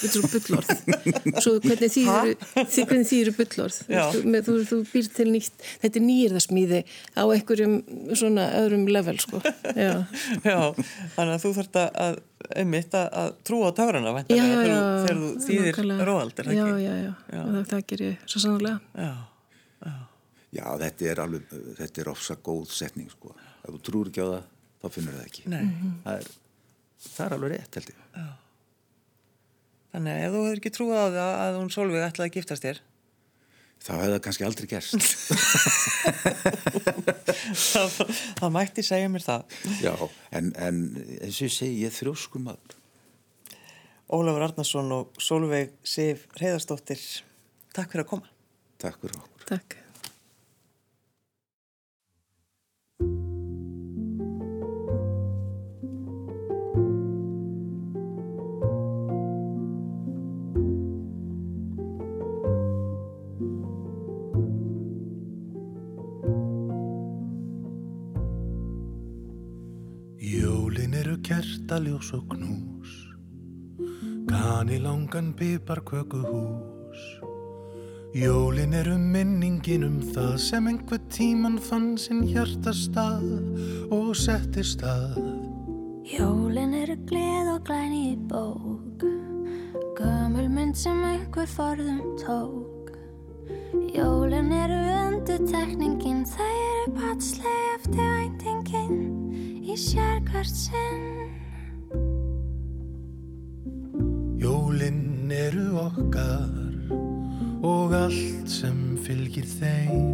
þetta 0.00 0.18
er 0.18 0.32
bullorð. 0.32 0.72
Svo 1.44 1.52
hvernig 1.62 1.92
þýðir, 1.94 2.32
hvernig 2.74 3.08
þýðir 3.10 3.30
bullorð? 3.38 3.78
Þú, 3.86 4.22
þú, 4.48 4.56
þú 4.70 4.78
býr 4.90 5.10
til 5.14 5.26
nýtt 5.30 5.68
þetta 5.84 6.00
er 6.00 6.06
nýjirðasmíði 6.08 6.80
á 7.14 7.22
einhverjum 7.22 7.76
svona 8.18 8.46
öðrum 8.60 8.88
level 8.90 9.14
sko. 9.22 9.42
Já, 9.78 9.92
já 10.50 10.58
þannig 11.14 11.36
að 11.36 11.44
þú 11.44 11.52
þarfst 11.60 11.78
að 11.84 12.18
einmitt 12.60 12.96
að, 12.98 13.06
að 13.22 13.30
trúa 13.46 13.70
á 13.70 13.76
taurana 13.78 14.16
þegar 14.26 15.22
þú 15.22 15.30
þýðir 15.46 15.78
róaldir 16.02 16.50
já, 16.50 16.66
já, 16.66 16.90
já, 16.98 17.14
já. 17.14 17.38
það, 17.38 17.62
það 17.70 17.86
ger 17.92 18.04
ég 18.04 18.26
svo 18.26 18.42
sannlega 18.42 19.06
já, 19.06 19.14
já 19.86 19.94
Já, 20.54 20.66
þetta 20.78 21.02
er 21.10 21.18
alveg, 21.24 21.42
þetta 21.80 21.98
er 22.02 22.08
ofsa 22.12 22.34
góð 22.46 22.68
setning 22.70 23.10
sko. 23.10 23.28
Ef 23.64 23.70
þú 23.74 23.80
trúur 23.88 24.08
ekki 24.10 24.22
á 24.22 24.28
það, 24.30 24.44
þá 24.80 24.86
finnur 24.94 25.14
það 25.18 25.28
ekki. 25.28 25.42
Það 25.50 26.14
er, 26.14 26.24
það 27.04 27.24
er 27.26 27.32
alveg 27.38 27.50
rétt, 27.54 27.72
held 27.78 27.88
ég. 27.90 27.98
Já. 28.14 28.26
Þannig 29.94 30.12
að 30.14 30.24
ef 30.24 30.30
þú 30.34 30.40
hefur 30.44 30.58
ekki 30.60 30.74
trúið 30.74 30.98
á 30.98 31.06
það 31.06 31.18
að 31.38 31.58
hún 31.60 31.72
Solveig 31.74 32.04
ætlaði 32.04 32.28
að 32.30 32.36
giftast 32.36 32.64
þér, 32.66 32.78
þá 33.84 33.92
hefur 33.94 34.14
það 34.14 34.24
kannski 34.26 34.46
aldrei 34.48 34.68
gerst. 34.70 35.02
það, 37.64 37.88
það 38.40 38.50
mætti 38.56 38.82
segja 38.86 39.08
mér 39.12 39.24
það. 39.26 39.42
Já, 39.82 39.94
en, 40.34 40.46
en 40.54 40.76
eins 41.20 41.38
og 41.38 41.46
ég 41.46 41.54
segi, 41.58 41.84
ég 41.84 41.92
þrjóskum 41.94 42.44
að. 42.54 42.62
Ólafur 44.14 44.46
Arnarsson 44.46 44.88
og 44.98 45.04
Solveig 45.22 45.68
Sif 45.86 46.18
Reyðarstóttir, 46.38 47.02
takk 47.74 47.88
fyrir 47.94 48.04
að 48.06 48.12
koma. 48.16 48.26
Takk 48.82 48.96
fyrir 49.02 49.16
okkur. 49.22 49.42
Takk. 49.54 49.70
Kertaljós 71.24 72.12
og 72.16 72.28
knús. 72.34 72.92
Kani 74.28 74.78
langan 74.84 75.32
pipar 75.32 75.80
köku 75.80 76.20
hús. 76.20 77.02
Jólin 78.14 78.74
eru 78.74 78.98
minningin 78.98 79.84
um 79.84 79.96
það 80.14 80.36
sem 80.38 80.68
einhver 80.70 81.00
tíman 81.10 81.56
fann 81.58 81.96
sinn 81.98 82.22
hjartastað 82.28 83.24
og 83.90 84.12
setti 84.14 84.62
stað. 84.62 85.18
Jólin 86.04 86.76
eru 86.78 86.94
gleð 87.08 87.50
og 87.56 87.64
glæni 87.66 88.02
í 88.12 88.14
bók. 88.30 89.02
Gömul 89.98 90.46
mynd 90.52 90.76
sem 90.76 91.00
einhver 91.08 91.48
forðum 91.56 92.04
tók. 92.20 92.92
Jólin 93.94 94.52
eru 94.52 94.78
undutekningin 95.00 96.24
Það 96.28 96.54
eru 96.60 96.94
patsleg 97.00 97.60
eftir 97.74 98.14
væntingin 98.14 99.04
í 99.64 99.76
sérkvært 99.80 100.54
sinn 100.54 101.13
eru 105.44 105.76
okkar 105.76 106.52
og 107.64 107.92
allt 107.96 108.48
sem 108.48 108.78
fylgir 109.04 109.46
þeim. 109.48 110.12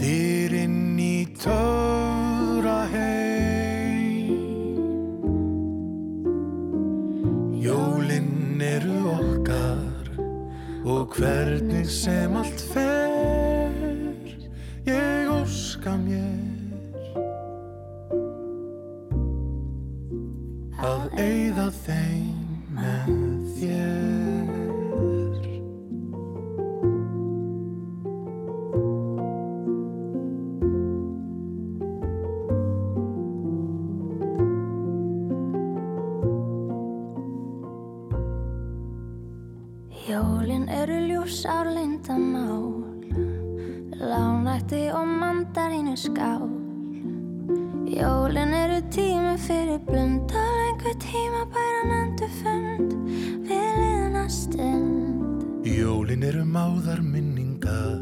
Dyrinn 0.00 0.98
í 1.00 1.24
töfra 1.40 2.76
heim. 2.92 4.34
Jólinn 7.66 8.60
eru 8.60 8.98
okkar 9.14 10.12
og 10.84 11.16
hvernig 11.16 11.88
sem 11.90 12.36
allt 12.36 12.66
fer 12.74 14.20
ég 14.86 15.32
óska 15.32 15.96
mér 16.04 16.44
að 20.86 21.08
eigða 21.18 21.70
þeim 21.82 22.15
konfetti 44.56 44.90
og 44.92 45.06
mandarínu 45.06 45.96
skál. 45.96 46.48
Jólin 47.86 48.54
eru 48.54 48.80
tími 48.90 49.36
fyrir 49.38 49.78
blönd 49.86 50.32
og 50.32 50.52
lengur 50.58 50.94
tíma 51.00 51.44
bæra 51.52 51.82
nendu 51.90 52.28
fund. 52.40 52.92
Við 53.48 53.68
liðna 53.76 54.28
stund. 54.28 55.44
Jólin 55.64 56.22
eru 56.22 56.44
máðar 56.44 57.02
minningar 57.02 58.00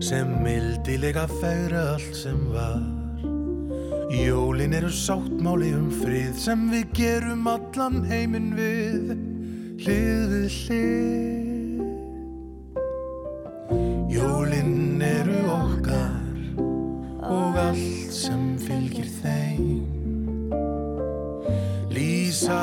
sem 0.00 0.26
mildilega 0.42 1.26
færa 1.28 1.94
allt 1.94 2.16
sem 2.16 2.38
var. 2.52 2.82
Jólin 4.10 4.74
eru 4.74 4.90
sáttmáli 4.90 5.72
um 5.74 5.90
frið 5.90 6.34
sem 6.34 6.70
við 6.70 6.86
gerum 6.94 7.46
allan 7.46 8.04
heiminn 8.04 8.54
við. 8.56 9.18
Hlið 9.78 10.30
við 10.32 10.48
hlið. 10.62 11.37
sem 18.18 18.56
fylgir 18.58 19.06
þeim. 19.20 19.86
Lýsa 21.94 22.58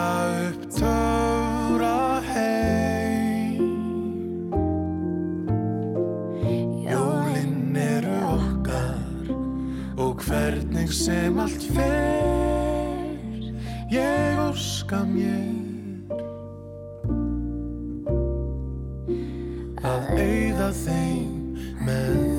upp 0.49 0.65
töfra 0.75 2.19
heim. 2.27 3.63
Jólinn 6.89 7.79
eru 7.85 8.17
okkar 8.33 9.31
og 9.95 10.27
hvernig 10.27 10.91
sem 10.91 11.39
allt 11.39 11.67
fer 11.77 13.47
ég 13.95 14.41
orska 14.49 15.05
mér 15.07 15.53
að 19.85 20.15
auða 20.19 20.71
þeim 20.83 21.61
með 21.85 22.34